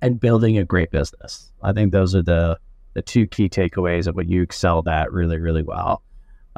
and 0.00 0.18
building 0.18 0.58
a 0.58 0.64
great 0.64 0.90
business. 0.90 1.52
I 1.62 1.72
think 1.72 1.92
those 1.92 2.14
are 2.14 2.22
the 2.22 2.58
the 2.94 3.02
two 3.02 3.26
key 3.26 3.48
takeaways 3.48 4.06
of 4.06 4.16
what 4.16 4.28
you 4.28 4.42
excelled 4.42 4.88
at 4.88 5.12
really, 5.12 5.38
really 5.38 5.62
well. 5.62 6.02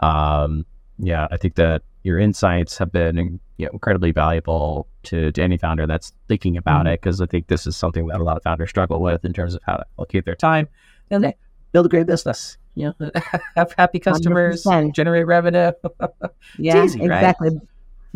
Um, 0.02 0.64
yeah, 0.98 1.26
I 1.30 1.36
think 1.36 1.56
that 1.56 1.82
your 2.02 2.18
insights 2.18 2.78
have 2.78 2.92
been 2.92 3.40
you 3.58 3.66
know, 3.66 3.70
incredibly 3.72 4.12
valuable 4.12 4.88
to, 5.02 5.32
to 5.32 5.42
any 5.42 5.58
founder 5.58 5.86
that's 5.86 6.12
thinking 6.28 6.56
about 6.56 6.86
mm-hmm. 6.86 6.94
it 6.94 7.02
because 7.02 7.20
I 7.20 7.26
think 7.26 7.48
this 7.48 7.66
is 7.66 7.76
something 7.76 8.06
that 8.06 8.20
a 8.20 8.24
lot 8.24 8.36
of 8.36 8.42
founders 8.42 8.70
struggle 8.70 9.02
with 9.02 9.24
in 9.24 9.32
terms 9.32 9.54
of 9.54 9.62
how 9.64 9.76
to 9.76 9.86
allocate 9.98 10.24
their 10.24 10.34
time 10.34 10.68
and 11.10 11.24
they 11.24 11.36
build 11.72 11.86
a 11.86 11.88
great 11.88 12.06
business. 12.06 12.56
You 12.74 12.94
know, 13.00 13.10
have 13.56 13.74
happy 13.76 13.98
customers, 13.98 14.64
100%. 14.64 14.94
generate 14.94 15.26
revenue. 15.26 15.72
yeah, 16.58 16.84
easy, 16.84 17.02
exactly. 17.02 17.50
Right? 17.50 17.58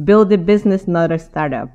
Build 0.04 0.32
a 0.32 0.38
business, 0.38 0.88
not 0.88 1.12
a 1.12 1.18
startup. 1.18 1.70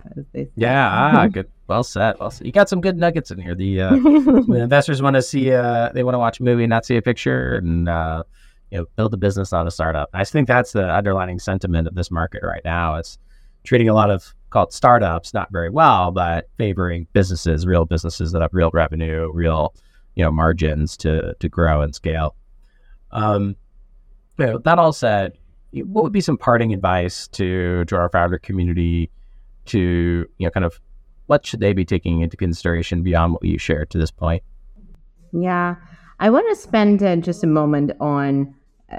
Yeah, 0.55 0.89
ah, 1.15 1.27
good 1.27 1.49
well 1.67 1.83
said. 1.83 2.15
Well 2.19 2.31
said. 2.31 2.47
You 2.47 2.51
got 2.51 2.67
some 2.67 2.81
good 2.81 2.97
nuggets 2.97 3.31
in 3.31 3.39
here. 3.39 3.55
The, 3.55 3.81
uh, 3.81 3.89
the 3.91 4.59
investors 4.61 5.01
want 5.01 5.15
to 5.15 5.21
see, 5.21 5.53
uh, 5.53 5.89
they 5.93 6.03
want 6.03 6.15
to 6.15 6.19
watch 6.19 6.39
a 6.39 6.43
movie, 6.43 6.63
and 6.63 6.69
not 6.69 6.85
see 6.85 6.97
a 6.97 7.01
picture, 7.01 7.55
and 7.55 7.87
uh, 7.87 8.23
you 8.71 8.79
know, 8.79 8.85
build 8.95 9.13
a 9.13 9.17
business, 9.17 9.51
not 9.51 9.67
a 9.67 9.71
startup. 9.71 10.09
I 10.13 10.23
think 10.25 10.47
that's 10.47 10.73
the 10.73 10.91
underlining 10.93 11.39
sentiment 11.39 11.87
of 11.87 11.95
this 11.95 12.11
market 12.11 12.43
right 12.43 12.63
now. 12.65 12.95
It's 12.95 13.17
treating 13.63 13.89
a 13.89 13.93
lot 13.93 14.09
of 14.09 14.33
called 14.49 14.73
startups 14.73 15.33
not 15.33 15.51
very 15.51 15.69
well, 15.69 16.11
but 16.11 16.49
favoring 16.57 17.07
businesses, 17.13 17.65
real 17.65 17.85
businesses 17.85 18.31
that 18.31 18.41
have 18.41 18.53
real 18.53 18.71
revenue, 18.73 19.29
real 19.33 19.73
you 20.15 20.23
know 20.23 20.31
margins 20.31 20.97
to 20.97 21.33
to 21.39 21.49
grow 21.49 21.81
and 21.81 21.95
scale. 21.95 22.35
Um, 23.11 23.55
you 24.37 24.45
know, 24.45 24.57
that 24.59 24.79
all 24.79 24.93
said, 24.93 25.37
what 25.71 26.03
would 26.03 26.13
be 26.13 26.21
some 26.21 26.37
parting 26.37 26.73
advice 26.73 27.27
to 27.29 27.85
to 27.85 27.95
our 27.95 28.09
founder 28.09 28.39
community 28.39 29.11
to 29.65 30.25
you 30.37 30.47
know 30.47 30.49
kind 30.49 30.65
of 30.65 30.79
what 31.27 31.45
should 31.45 31.59
they 31.59 31.73
be 31.73 31.85
taking 31.85 32.21
into 32.21 32.35
consideration 32.35 33.03
beyond 33.03 33.33
what 33.33 33.45
you 33.45 33.59
shared 33.59 33.91
to 33.91 33.99
this 33.99 34.09
point? 34.09 34.41
Yeah, 35.31 35.75
I 36.19 36.31
want 36.31 36.47
to 36.49 36.55
spend 36.55 37.03
uh, 37.03 37.17
just 37.17 37.43
a 37.43 37.47
moment 37.47 37.91
on 37.99 38.55
uh, 38.91 38.97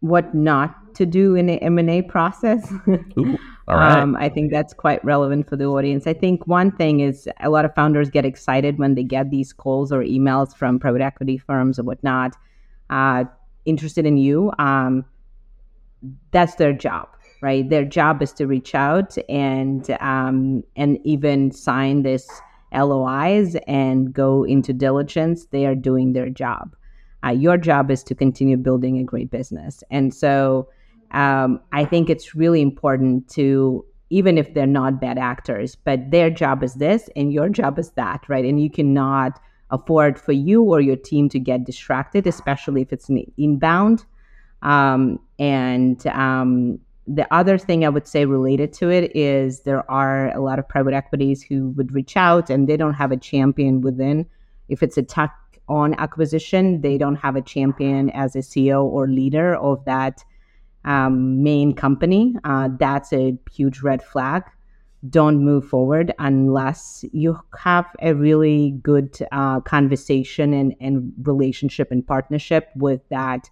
what 0.00 0.34
not 0.34 0.94
to 0.96 1.06
do 1.06 1.34
in 1.34 1.46
the 1.46 1.54
M&A 1.62 2.02
process. 2.02 2.70
Ooh, 3.18 3.38
all 3.68 3.76
right. 3.76 3.98
Um, 3.98 4.14
I 4.16 4.28
think 4.28 4.52
that's 4.52 4.74
quite 4.74 5.02
relevant 5.04 5.48
for 5.48 5.56
the 5.56 5.64
audience. 5.64 6.06
I 6.06 6.12
think 6.12 6.46
one 6.46 6.70
thing 6.70 7.00
is 7.00 7.26
a 7.40 7.48
lot 7.48 7.64
of 7.64 7.74
founders 7.74 8.10
get 8.10 8.26
excited 8.26 8.78
when 8.78 8.94
they 8.94 9.02
get 9.02 9.30
these 9.30 9.54
calls 9.54 9.90
or 9.90 10.02
emails 10.02 10.54
from 10.54 10.78
private 10.78 11.00
equity 11.00 11.38
firms 11.38 11.78
or 11.78 11.84
whatnot 11.84 12.36
uh, 12.90 13.24
interested 13.64 14.06
in 14.06 14.16
you. 14.16 14.52
Um, 14.58 15.04
that's 16.32 16.56
their 16.56 16.72
job 16.72 17.08
right? 17.44 17.68
Their 17.68 17.84
job 17.84 18.22
is 18.22 18.32
to 18.34 18.46
reach 18.46 18.74
out 18.74 19.18
and 19.28 19.90
um, 20.00 20.64
and 20.76 20.98
even 21.04 21.50
sign 21.50 22.02
this 22.02 22.26
LOIs 22.72 23.54
and 23.66 24.12
go 24.12 24.44
into 24.44 24.72
diligence. 24.72 25.46
They 25.46 25.66
are 25.66 25.74
doing 25.74 26.14
their 26.14 26.30
job. 26.30 26.74
Uh, 27.24 27.30
your 27.30 27.58
job 27.58 27.90
is 27.90 28.02
to 28.04 28.14
continue 28.14 28.56
building 28.56 28.98
a 28.98 29.04
great 29.04 29.30
business. 29.30 29.84
And 29.90 30.12
so 30.14 30.68
um, 31.12 31.60
I 31.72 31.84
think 31.84 32.10
it's 32.10 32.34
really 32.34 32.62
important 32.62 33.28
to, 33.30 33.84
even 34.10 34.38
if 34.38 34.54
they're 34.54 34.66
not 34.66 35.00
bad 35.00 35.18
actors, 35.18 35.76
but 35.76 36.10
their 36.10 36.30
job 36.30 36.62
is 36.62 36.74
this 36.74 37.08
and 37.14 37.32
your 37.32 37.48
job 37.48 37.78
is 37.78 37.90
that, 37.92 38.28
right? 38.28 38.44
And 38.44 38.60
you 38.60 38.70
cannot 38.70 39.38
afford 39.74 40.18
for 40.18 40.32
you 40.32 40.62
or 40.62 40.80
your 40.80 40.96
team 40.96 41.28
to 41.30 41.38
get 41.38 41.64
distracted, 41.64 42.26
especially 42.26 42.82
if 42.82 42.92
it's 42.92 43.08
an 43.08 43.24
inbound. 43.36 44.04
Um, 44.62 45.18
and 45.38 46.06
um, 46.06 46.78
the 47.06 47.32
other 47.34 47.58
thing 47.58 47.84
I 47.84 47.90
would 47.90 48.06
say 48.06 48.24
related 48.24 48.72
to 48.74 48.90
it 48.90 49.14
is 49.14 49.60
there 49.60 49.88
are 49.90 50.34
a 50.34 50.40
lot 50.40 50.58
of 50.58 50.66
private 50.66 50.94
equities 50.94 51.42
who 51.42 51.70
would 51.70 51.92
reach 51.92 52.16
out 52.16 52.48
and 52.48 52.68
they 52.68 52.76
don't 52.76 52.94
have 52.94 53.12
a 53.12 53.16
champion 53.16 53.80
within. 53.82 54.26
If 54.68 54.82
it's 54.82 54.96
a 54.96 55.02
tuck 55.02 55.32
on 55.68 55.94
acquisition, 55.94 56.80
they 56.80 56.96
don't 56.96 57.16
have 57.16 57.36
a 57.36 57.42
champion 57.42 58.10
as 58.10 58.34
a 58.34 58.40
CEO 58.40 58.84
or 58.84 59.08
leader 59.08 59.54
of 59.56 59.84
that 59.84 60.24
um, 60.84 61.42
main 61.42 61.74
company. 61.74 62.36
Uh, 62.44 62.68
that's 62.78 63.12
a 63.12 63.36
huge 63.50 63.80
red 63.80 64.02
flag. 64.02 64.44
Don't 65.10 65.44
move 65.44 65.68
forward 65.68 66.14
unless 66.18 67.04
you 67.12 67.38
have 67.58 67.86
a 68.00 68.14
really 68.14 68.78
good 68.82 69.18
uh, 69.32 69.60
conversation 69.60 70.54
and, 70.54 70.74
and 70.80 71.12
relationship 71.22 71.90
and 71.90 72.06
partnership 72.06 72.70
with 72.74 73.00
that 73.10 73.50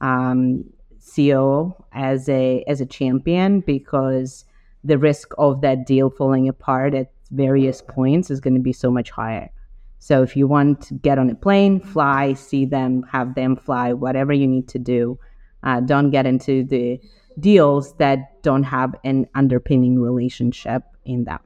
um, 0.00 0.64
CEO 0.98 1.74
as 1.92 2.28
a 2.28 2.64
as 2.66 2.80
a 2.80 2.86
champion 2.86 3.60
because 3.60 4.44
the 4.82 4.98
risk 4.98 5.32
of 5.38 5.60
that 5.60 5.86
deal 5.86 6.10
falling 6.10 6.48
apart 6.48 6.94
at 6.94 7.10
various 7.30 7.82
points 7.82 8.30
is 8.30 8.40
going 8.40 8.54
to 8.54 8.60
be 8.60 8.72
so 8.72 8.90
much 8.90 9.10
higher. 9.10 9.50
So 9.98 10.22
if 10.22 10.36
you 10.36 10.46
want 10.46 10.82
to 10.82 10.94
get 10.94 11.18
on 11.18 11.30
a 11.30 11.34
plane, 11.34 11.80
fly, 11.80 12.34
see 12.34 12.66
them, 12.66 13.04
have 13.10 13.34
them 13.34 13.56
fly, 13.56 13.94
whatever 13.94 14.32
you 14.32 14.46
need 14.46 14.68
to 14.68 14.78
do, 14.78 15.18
uh, 15.62 15.80
don't 15.80 16.10
get 16.10 16.26
into 16.26 16.64
the 16.64 17.00
deals 17.38 17.94
that 17.94 18.42
don't 18.42 18.64
have 18.64 18.94
an 19.04 19.26
underpinning 19.34 20.00
relationship 20.00 20.82
in 21.04 21.24
them. 21.24 21.40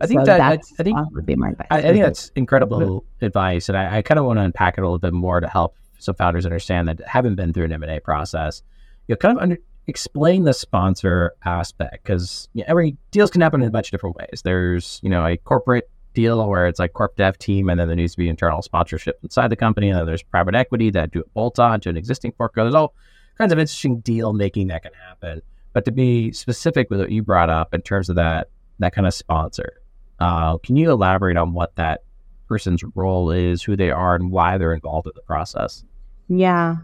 I 0.00 0.06
think 0.06 0.20
so 0.20 0.26
that 0.26 0.40
I, 0.40 0.52
I, 0.78 0.82
think 0.82 0.98
would 1.12 1.26
be 1.26 1.36
my 1.36 1.50
advice. 1.50 1.66
I, 1.70 1.78
I 1.78 1.82
think 1.82 2.02
that's 2.02 2.30
incredible 2.34 3.04
advice, 3.20 3.68
and 3.68 3.76
I, 3.76 3.98
I 3.98 4.02
kind 4.02 4.18
of 4.18 4.24
want 4.24 4.38
to 4.38 4.42
unpack 4.42 4.78
it 4.78 4.80
a 4.80 4.84
little 4.84 4.98
bit 4.98 5.12
more 5.12 5.40
to 5.40 5.48
help 5.48 5.76
some 5.98 6.14
founders 6.14 6.46
understand 6.46 6.88
that 6.88 7.00
haven't 7.06 7.34
been 7.34 7.52
through 7.52 7.66
an 7.66 7.72
M&A 7.72 8.00
process. 8.00 8.62
You 9.06 9.12
know, 9.12 9.16
kind 9.16 9.36
of 9.36 9.42
under, 9.42 9.58
explain 9.86 10.44
the 10.44 10.52
sponsor 10.52 11.32
aspect 11.44 12.04
because 12.04 12.48
you 12.54 12.62
know, 12.62 12.66
every 12.68 12.96
deals 13.10 13.30
can 13.30 13.40
happen 13.40 13.62
in 13.62 13.68
a 13.68 13.70
bunch 13.70 13.88
of 13.88 13.90
different 13.92 14.16
ways. 14.16 14.42
There's, 14.42 15.00
you 15.02 15.10
know, 15.10 15.24
a 15.26 15.36
corporate 15.36 15.88
deal 16.14 16.48
where 16.48 16.66
it's 16.66 16.78
like 16.78 16.92
corp 16.92 17.16
dev 17.16 17.38
team 17.38 17.68
and 17.68 17.78
then 17.78 17.86
there 17.86 17.96
needs 17.96 18.12
to 18.12 18.18
be 18.18 18.28
internal 18.28 18.62
sponsorship 18.62 19.18
inside 19.22 19.48
the 19.48 19.56
company. 19.56 19.90
And 19.90 19.98
then 19.98 20.06
there's 20.06 20.22
private 20.22 20.54
equity 20.54 20.90
that 20.90 21.12
do 21.12 21.20
a 21.20 21.28
bolt 21.34 21.58
on 21.58 21.80
to 21.80 21.90
an 21.90 21.96
existing 21.96 22.32
portfolio. 22.32 22.70
There's 22.70 22.74
all 22.74 22.94
kinds 23.38 23.52
of 23.52 23.58
interesting 23.58 24.00
deal 24.00 24.32
making 24.32 24.68
that 24.68 24.82
can 24.82 24.92
happen. 25.08 25.42
But 25.72 25.84
to 25.84 25.92
be 25.92 26.32
specific 26.32 26.88
with 26.90 27.00
what 27.00 27.10
you 27.10 27.22
brought 27.22 27.50
up 27.50 27.74
in 27.74 27.82
terms 27.82 28.08
of 28.08 28.16
that 28.16 28.48
that 28.78 28.94
kind 28.94 29.06
of 29.06 29.14
sponsor, 29.14 29.80
uh, 30.20 30.58
can 30.58 30.76
you 30.76 30.90
elaborate 30.90 31.36
on 31.36 31.52
what 31.52 31.76
that 31.76 32.02
person's 32.48 32.82
role 32.94 33.30
is, 33.30 33.62
who 33.62 33.76
they 33.76 33.90
are, 33.90 34.14
and 34.14 34.30
why 34.30 34.58
they're 34.58 34.74
involved 34.74 35.06
in 35.06 35.12
the 35.14 35.22
process? 35.22 35.84
Yeah. 36.28 36.76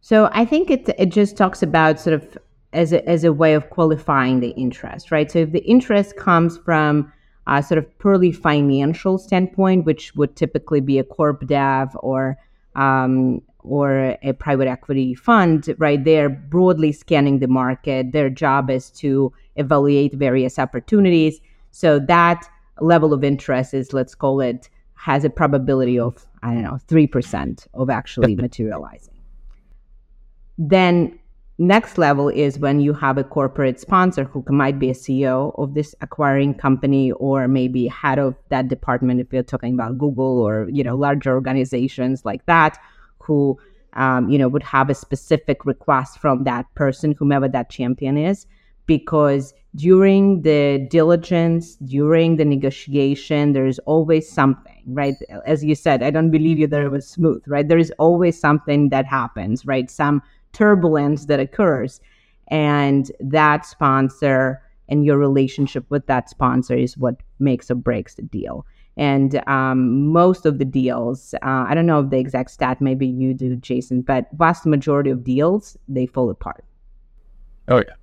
So 0.00 0.30
I 0.32 0.44
think 0.44 0.70
it 0.70 0.88
it 0.98 1.06
just 1.06 1.36
talks 1.36 1.62
about 1.62 2.00
sort 2.00 2.14
of 2.14 2.38
as 2.72 2.92
a, 2.92 3.06
as 3.08 3.24
a 3.24 3.32
way 3.32 3.54
of 3.54 3.68
qualifying 3.70 4.40
the 4.40 4.50
interest, 4.50 5.10
right? 5.10 5.30
So 5.30 5.40
if 5.40 5.52
the 5.52 5.64
interest 5.64 6.16
comes 6.16 6.58
from 6.58 7.12
a 7.46 7.62
sort 7.62 7.78
of 7.78 7.98
purely 7.98 8.32
financial 8.32 9.18
standpoint, 9.18 9.84
which 9.84 10.14
would 10.14 10.36
typically 10.36 10.80
be 10.80 10.98
a 10.98 11.04
corp 11.04 11.46
dev 11.46 11.96
or 12.00 12.38
um, 12.76 13.42
or 13.62 14.16
a 14.22 14.32
private 14.32 14.68
equity 14.68 15.14
fund, 15.14 15.74
right? 15.78 16.02
They're 16.02 16.28
broadly 16.28 16.92
scanning 16.92 17.38
the 17.38 17.48
market. 17.48 18.12
Their 18.12 18.30
job 18.30 18.70
is 18.70 18.90
to 18.92 19.32
evaluate 19.56 20.14
various 20.14 20.58
opportunities. 20.58 21.40
So 21.70 21.98
that 22.00 22.48
level 22.80 23.12
of 23.12 23.22
interest 23.22 23.74
is, 23.74 23.92
let's 23.92 24.14
call 24.14 24.40
it, 24.40 24.68
has 24.94 25.24
a 25.24 25.30
probability 25.30 25.98
of 25.98 26.26
I 26.42 26.54
don't 26.54 26.62
know, 26.62 26.78
3% 26.88 27.66
of 27.74 27.90
actually 27.90 28.34
materializing. 28.34 29.14
Then 30.56 31.18
next 31.58 31.98
level 31.98 32.28
is 32.28 32.58
when 32.58 32.80
you 32.80 32.94
have 32.94 33.18
a 33.18 33.24
corporate 33.24 33.78
sponsor 33.78 34.24
who 34.24 34.42
might 34.48 34.78
be 34.78 34.88
a 34.88 34.94
CEO 34.94 35.52
of 35.58 35.74
this 35.74 35.94
acquiring 36.00 36.54
company 36.54 37.12
or 37.12 37.46
maybe 37.46 37.86
head 37.86 38.18
of 38.18 38.34
that 38.48 38.68
department 38.68 39.20
if 39.20 39.30
you're 39.32 39.42
talking 39.42 39.74
about 39.74 39.98
Google 39.98 40.40
or 40.40 40.68
you 40.70 40.82
know 40.82 40.96
larger 40.96 41.34
organizations 41.34 42.24
like 42.24 42.46
that 42.46 42.78
who 43.22 43.58
um, 43.94 44.28
you 44.28 44.38
know 44.38 44.48
would 44.48 44.62
have 44.62 44.90
a 44.90 44.94
specific 44.94 45.64
request 45.66 46.18
from 46.18 46.44
that 46.44 46.66
person 46.74 47.14
whomever 47.18 47.48
that 47.48 47.70
champion 47.70 48.16
is 48.16 48.46
because 48.86 49.54
during 49.76 50.42
the 50.42 50.84
diligence, 50.90 51.76
during 51.76 52.36
the 52.36 52.44
negotiation, 52.44 53.52
there 53.52 53.66
is 53.66 53.78
always 53.86 54.28
something, 54.28 54.82
right? 54.86 55.14
As 55.46 55.64
you 55.64 55.76
said, 55.76 56.02
I 56.02 56.10
don't 56.10 56.32
believe 56.32 56.58
you 56.58 56.66
that 56.66 56.82
it 56.82 56.88
was 56.88 57.06
smooth, 57.06 57.42
right? 57.46 57.68
There 57.68 57.78
is 57.78 57.92
always 57.98 58.38
something 58.38 58.88
that 58.88 59.06
happens, 59.06 59.64
right? 59.64 59.88
Some 59.88 60.22
turbulence 60.52 61.26
that 61.26 61.38
occurs. 61.38 62.00
And 62.48 63.12
that 63.20 63.64
sponsor 63.64 64.60
and 64.88 65.04
your 65.04 65.18
relationship 65.18 65.84
with 65.88 66.06
that 66.06 66.28
sponsor 66.28 66.76
is 66.76 66.98
what 66.98 67.14
makes 67.38 67.70
or 67.70 67.76
breaks 67.76 68.16
the 68.16 68.22
deal. 68.22 68.66
And 68.96 69.42
um, 69.48 70.08
most 70.08 70.44
of 70.46 70.58
the 70.58 70.64
deals, 70.64 71.34
uh, 71.42 71.64
I 71.68 71.74
don't 71.74 71.86
know 71.86 72.00
if 72.00 72.10
the 72.10 72.18
exact 72.18 72.50
stat, 72.50 72.80
maybe 72.80 73.06
you 73.06 73.32
do, 73.32 73.56
Jason, 73.56 74.02
but 74.02 74.26
vast 74.32 74.66
majority 74.66 75.10
of 75.10 75.24
deals, 75.24 75.76
they 75.88 76.06
fall 76.06 76.28
apart. 76.28 76.64
Oh, 77.68 77.78
yeah. 77.78 77.94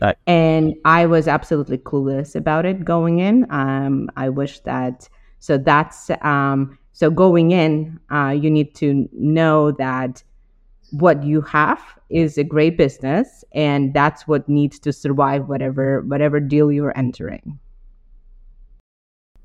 Right. 0.00 0.16
And 0.26 0.74
I 0.84 1.06
was 1.06 1.28
absolutely 1.28 1.78
clueless 1.78 2.34
about 2.34 2.66
it 2.66 2.84
going 2.84 3.20
in. 3.20 3.46
Um, 3.50 4.10
I 4.16 4.28
wish 4.28 4.60
that, 4.60 5.08
so 5.38 5.56
that's, 5.56 6.10
um, 6.22 6.78
so 6.92 7.10
going 7.10 7.50
in, 7.50 8.00
uh, 8.10 8.30
you 8.38 8.50
need 8.50 8.74
to 8.76 9.08
know 9.12 9.72
that 9.72 10.22
what 10.90 11.22
you 11.22 11.40
have 11.42 11.80
is 12.10 12.38
a 12.38 12.44
great 12.44 12.76
business 12.76 13.44
and 13.52 13.92
that's 13.92 14.28
what 14.28 14.48
needs 14.48 14.78
to 14.78 14.92
survive 14.92 15.48
whatever 15.48 16.02
whatever 16.02 16.38
deal 16.38 16.70
you're 16.70 16.96
entering 16.96 17.58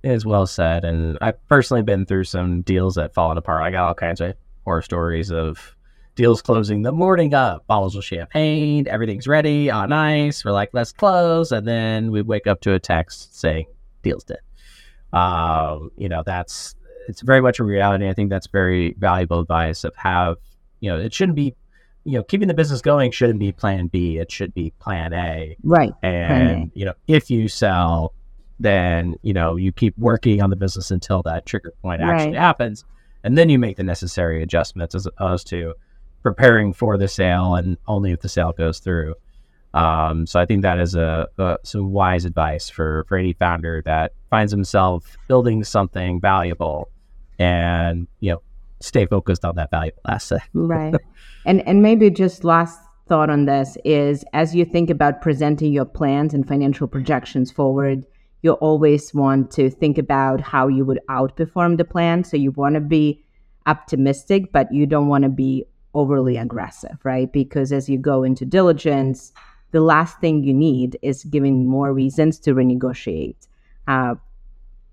is 0.04 0.26
well 0.26 0.48
said 0.48 0.84
and 0.84 1.18
i've 1.22 1.48
personally 1.48 1.84
been 1.84 2.06
through 2.06 2.24
some 2.24 2.62
deals 2.62 2.96
that 2.96 3.14
fallen 3.14 3.38
apart 3.38 3.62
i 3.64 3.70
got 3.70 3.88
all 3.88 3.94
kinds 3.94 4.20
of 4.20 4.34
horror 4.64 4.82
stories 4.82 5.32
of 5.32 5.76
deals 6.16 6.42
closing 6.42 6.82
the 6.82 6.92
morning 6.92 7.34
up, 7.34 7.66
bottles 7.68 7.96
of 7.96 8.04
champagne, 8.04 8.88
everything's 8.88 9.28
ready 9.28 9.70
on 9.70 9.92
ice. 9.92 10.44
We're 10.44 10.52
like, 10.52 10.70
let's 10.74 10.92
close. 10.92 11.52
And 11.52 11.68
then 11.68 12.12
we 12.12 12.22
wake 12.22 12.48
up 12.48 12.62
to 12.62 12.74
a 12.74 12.80
text 12.80 13.40
saying, 13.40 13.66
deal's 14.02 14.24
dead. 14.24 14.40
Um, 15.14 15.92
you 15.98 16.10
know, 16.10 16.24
that's, 16.26 16.76
it's 17.08 17.22
very 17.22 17.42
much 17.42 17.60
a 17.60 17.64
reality. 17.64 18.08
I 18.08 18.14
think 18.14 18.30
that's 18.30 18.48
very 18.48 18.96
valuable 18.98 19.40
advice 19.40 19.84
of 19.84 19.96
have, 19.96 20.38
you 20.80 20.90
know, 20.90 21.00
it 21.00 21.14
shouldn't 21.14 21.36
be, 21.36 21.56
you 22.04 22.14
know, 22.18 22.24
keeping 22.24 22.48
the 22.48 22.54
business 22.54 22.82
going 22.82 23.12
shouldn't 23.12 23.40
be 23.40 23.52
plan 23.52 23.88
B. 23.88 24.18
It 24.18 24.32
should 24.32 24.54
be 24.54 24.74
plan 24.80 25.14
A. 25.14 25.56
Right. 25.64 25.94
And, 26.02 26.72
you 26.74 26.86
know, 26.86 26.94
if 27.08 27.30
you 27.30 27.48
sell, 27.48 28.14
then, 28.62 29.16
you 29.22 29.34
know, 29.34 29.56
you 29.56 29.72
keep 29.72 29.98
working 29.98 30.42
on 30.42 30.50
the 30.50 30.56
business 30.56 30.92
until 30.92 31.22
that 31.24 31.46
trigger 31.46 31.74
point 31.82 32.02
actually 32.02 32.34
right. 32.34 32.40
happens. 32.40 32.86
And 33.24 33.38
then 33.38 33.50
you 33.50 33.60
make 33.60 33.78
the 33.78 33.84
necessary 33.84 34.42
adjustments 34.42 34.96
as 34.96 35.06
opposed 35.06 35.48
to, 35.48 35.74
preparing 36.24 36.74
for 36.74 36.98
the 36.98 37.08
sale 37.08 37.56
and 37.56 37.78
only 37.88 38.12
if 38.12 38.22
the 38.22 38.30
sale 38.30 38.52
goes 38.52 38.80
through. 38.80 39.16
Um, 39.74 40.28
so 40.28 40.40
I 40.40 40.46
think 40.46 40.64
that 40.64 40.80
is 40.80 40.96
a, 40.96 41.28
a, 41.38 41.58
some 41.64 41.92
wise 41.92 42.26
advice 42.26 42.70
for, 42.70 43.06
for 43.08 43.18
any 43.18 43.34
founder 43.34 43.82
that 43.86 44.14
finds 44.30 44.52
himself 44.52 45.18
building 45.28 45.64
something 45.64 46.20
valuable 46.20 46.90
and, 47.40 48.08
you 48.20 48.34
know, 48.34 48.42
stay 48.82 49.06
focused 49.06 49.46
on 49.46 49.56
that 49.56 49.72
valuable 49.72 50.02
asset. 50.08 50.42
right. 50.54 50.94
And, 51.46 51.66
and 51.68 51.82
maybe 51.82 52.10
just 52.10 52.44
last 52.44 52.80
thought 53.08 53.30
on 53.30 53.46
this 53.46 53.78
is 53.86 54.26
as 54.34 54.54
you 54.54 54.66
think 54.66 54.90
about 54.90 55.22
presenting 55.22 55.72
your 55.74 55.86
plans 55.86 56.34
and 56.34 56.48
financial 56.48 56.88
projections 56.88 57.52
forward, 57.52 58.06
you 58.42 58.54
always 58.54 59.14
want 59.14 59.52
to 59.52 59.70
think 59.70 59.98
about 59.98 60.42
how 60.42 60.68
you 60.68 60.84
would 60.86 61.00
outperform 61.10 61.78
the 61.78 61.86
plan. 61.86 62.24
So 62.24 62.38
you 62.38 62.52
want 62.52 62.76
to 62.76 62.82
be 62.82 63.24
optimistic, 63.68 64.52
but 64.52 64.72
you 64.74 64.86
don't 64.86 65.08
want 65.08 65.24
to 65.24 65.30
be 65.30 65.66
overly 65.94 66.38
aggressive, 66.38 66.98
right? 67.04 67.32
Because 67.32 67.72
as 67.72 67.90
you 67.90 67.98
go 67.98 68.24
into 68.24 68.46
diligence, 68.46 69.32
the 69.72 69.82
last 69.82 70.20
thing 70.20 70.44
you 70.44 70.54
need 70.54 70.98
is 71.02 71.24
giving 71.26 71.68
more 71.68 71.94
reasons 71.94 72.40
to 72.40 72.54
renegotiate. 72.54 73.48
Uh, 73.88 74.16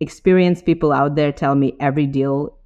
experienced 0.01 0.67
people 0.67 0.93
out 0.93 1.15
there 1.15 1.33
tell 1.33 1.55
me 1.55 1.75
every 1.81 2.07
deal 2.07 2.57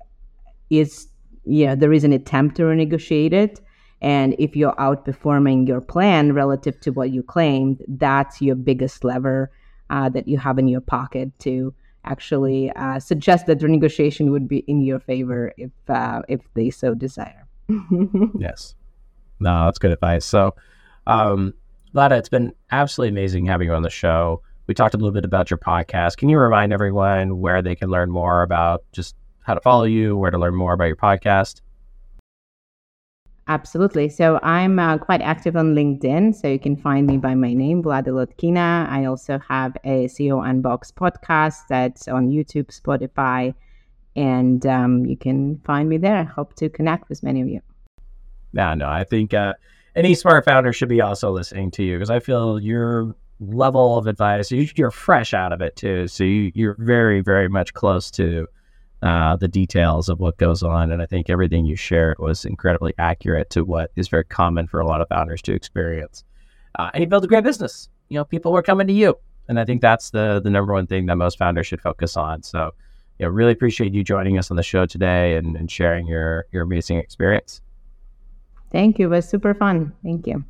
is, 0.70 1.08
yeah, 1.44 1.74
there 1.74 1.92
is 1.92 2.04
an 2.04 2.12
attempt 2.12 2.56
to 2.56 2.62
renegotiate 2.62 3.32
it. 3.32 3.60
And 4.00 4.34
if 4.38 4.56
you're 4.56 4.74
outperforming 4.74 5.68
your 5.68 5.80
plan 5.80 6.32
relative 6.32 6.80
to 6.80 6.90
what 6.90 7.10
you 7.10 7.22
claimed, 7.22 7.82
that's 7.86 8.42
your 8.42 8.56
biggest 8.56 9.04
lever 9.04 9.50
uh, 9.92 10.08
that 10.08 10.26
you 10.26 10.38
have 10.38 10.58
in 10.58 10.66
your 10.66 10.80
pocket 10.80 11.30
to 11.38 11.72
actually 12.04 12.72
uh, 12.72 12.98
suggest 12.98 13.46
that 13.46 13.60
the 13.60 13.66
renegotiation 13.66 14.32
would 14.32 14.48
be 14.48 14.58
in 14.66 14.80
your 14.80 14.98
favor 14.98 15.52
if 15.56 15.70
uh, 15.88 16.22
if 16.28 16.40
they 16.54 16.70
so 16.70 16.94
desire. 16.94 17.46
yes, 18.38 18.74
no, 19.38 19.66
that's 19.66 19.78
good 19.78 19.92
advice. 19.92 20.24
So, 20.24 20.56
um, 21.06 21.54
Vlada, 21.94 22.18
it's 22.18 22.30
been 22.30 22.52
absolutely 22.72 23.10
amazing 23.10 23.46
having 23.46 23.68
you 23.68 23.74
on 23.74 23.82
the 23.82 23.90
show. 23.90 24.42
We 24.66 24.74
talked 24.74 24.94
a 24.94 24.96
little 24.96 25.12
bit 25.12 25.24
about 25.24 25.50
your 25.50 25.58
podcast. 25.58 26.16
Can 26.16 26.28
you 26.28 26.38
remind 26.38 26.72
everyone 26.72 27.38
where 27.40 27.60
they 27.60 27.76
can 27.76 27.90
learn 27.90 28.10
more 28.10 28.42
about 28.42 28.84
just 28.92 29.14
how 29.40 29.54
to 29.54 29.60
follow 29.60 29.84
you, 29.84 30.16
where 30.16 30.30
to 30.30 30.38
learn 30.38 30.54
more 30.54 30.72
about 30.72 30.86
your 30.86 30.96
podcast? 30.96 31.60
Absolutely. 33.48 34.08
So 34.08 34.38
I'm 34.42 34.78
uh, 34.78 34.98
quite 34.98 35.20
active 35.20 35.56
on 35.56 35.74
LinkedIn. 35.74 36.34
So 36.34 36.46
you 36.48 36.58
can 36.58 36.76
find 36.76 37.06
me 37.06 37.16
by 37.18 37.34
my 37.34 37.52
name, 37.52 37.82
Vlada 37.82 38.08
Lotkina. 38.08 38.88
I 38.88 39.06
also 39.06 39.40
have 39.48 39.76
a 39.84 40.06
CEO 40.06 40.40
Unbox 40.40 40.92
podcast 40.92 41.66
that's 41.68 42.06
on 42.06 42.28
YouTube, 42.28 42.66
Spotify, 42.66 43.54
and 44.14 44.64
um, 44.66 45.04
you 45.06 45.16
can 45.16 45.58
find 45.64 45.88
me 45.88 45.98
there. 45.98 46.16
I 46.16 46.22
hope 46.22 46.54
to 46.56 46.68
connect 46.68 47.08
with 47.08 47.22
many 47.22 47.40
of 47.40 47.48
you. 47.48 47.60
Yeah, 48.52 48.74
no, 48.74 48.86
I 48.86 49.02
think 49.04 49.34
uh, 49.34 49.54
any 49.96 50.14
smart 50.14 50.44
founder 50.44 50.72
should 50.72 50.88
be 50.88 51.00
also 51.00 51.32
listening 51.32 51.70
to 51.72 51.82
you 51.82 51.96
because 51.96 52.10
I 52.10 52.20
feel 52.20 52.60
your 52.60 53.16
level 53.40 53.98
of 53.98 54.06
advice, 54.06 54.52
you're 54.52 54.90
fresh 54.90 55.34
out 55.34 55.52
of 55.52 55.60
it 55.60 55.74
too. 55.74 56.06
So 56.06 56.22
you, 56.24 56.52
you're 56.54 56.76
very, 56.78 57.20
very 57.20 57.48
much 57.48 57.74
close 57.74 58.10
to 58.12 58.46
uh, 59.02 59.36
the 59.36 59.48
details 59.48 60.08
of 60.08 60.20
what 60.20 60.36
goes 60.36 60.62
on. 60.62 60.92
And 60.92 61.02
I 61.02 61.06
think 61.06 61.28
everything 61.28 61.64
you 61.64 61.76
shared 61.76 62.18
was 62.18 62.44
incredibly 62.44 62.94
accurate 62.98 63.50
to 63.50 63.64
what 63.64 63.90
is 63.96 64.08
very 64.08 64.24
common 64.24 64.66
for 64.66 64.80
a 64.80 64.86
lot 64.86 65.00
of 65.00 65.08
founders 65.08 65.42
to 65.42 65.52
experience. 65.52 66.24
Uh, 66.78 66.90
and 66.94 67.02
you 67.02 67.06
built 67.08 67.24
a 67.24 67.26
great 67.26 67.44
business. 67.44 67.88
You 68.08 68.18
know, 68.18 68.24
people 68.24 68.52
were 68.52 68.62
coming 68.62 68.86
to 68.86 68.92
you. 68.92 69.18
And 69.48 69.58
I 69.58 69.64
think 69.64 69.82
that's 69.82 70.10
the 70.10 70.40
the 70.42 70.50
number 70.50 70.72
one 70.72 70.86
thing 70.86 71.06
that 71.06 71.16
most 71.16 71.36
founders 71.36 71.66
should 71.66 71.80
focus 71.80 72.16
on. 72.16 72.42
So, 72.42 72.70
you 73.18 73.26
know, 73.26 73.30
really 73.30 73.52
appreciate 73.52 73.92
you 73.92 74.04
joining 74.04 74.38
us 74.38 74.50
on 74.50 74.56
the 74.56 74.62
show 74.62 74.86
today 74.86 75.36
and, 75.36 75.56
and 75.56 75.70
sharing 75.70 76.06
your 76.06 76.46
your 76.52 76.62
amazing 76.62 76.98
experience. 76.98 77.60
Thank 78.70 78.98
you. 78.98 79.06
It 79.06 79.16
was 79.16 79.28
super 79.28 79.52
fun. 79.52 79.92
Thank 80.02 80.26
you. 80.26 80.44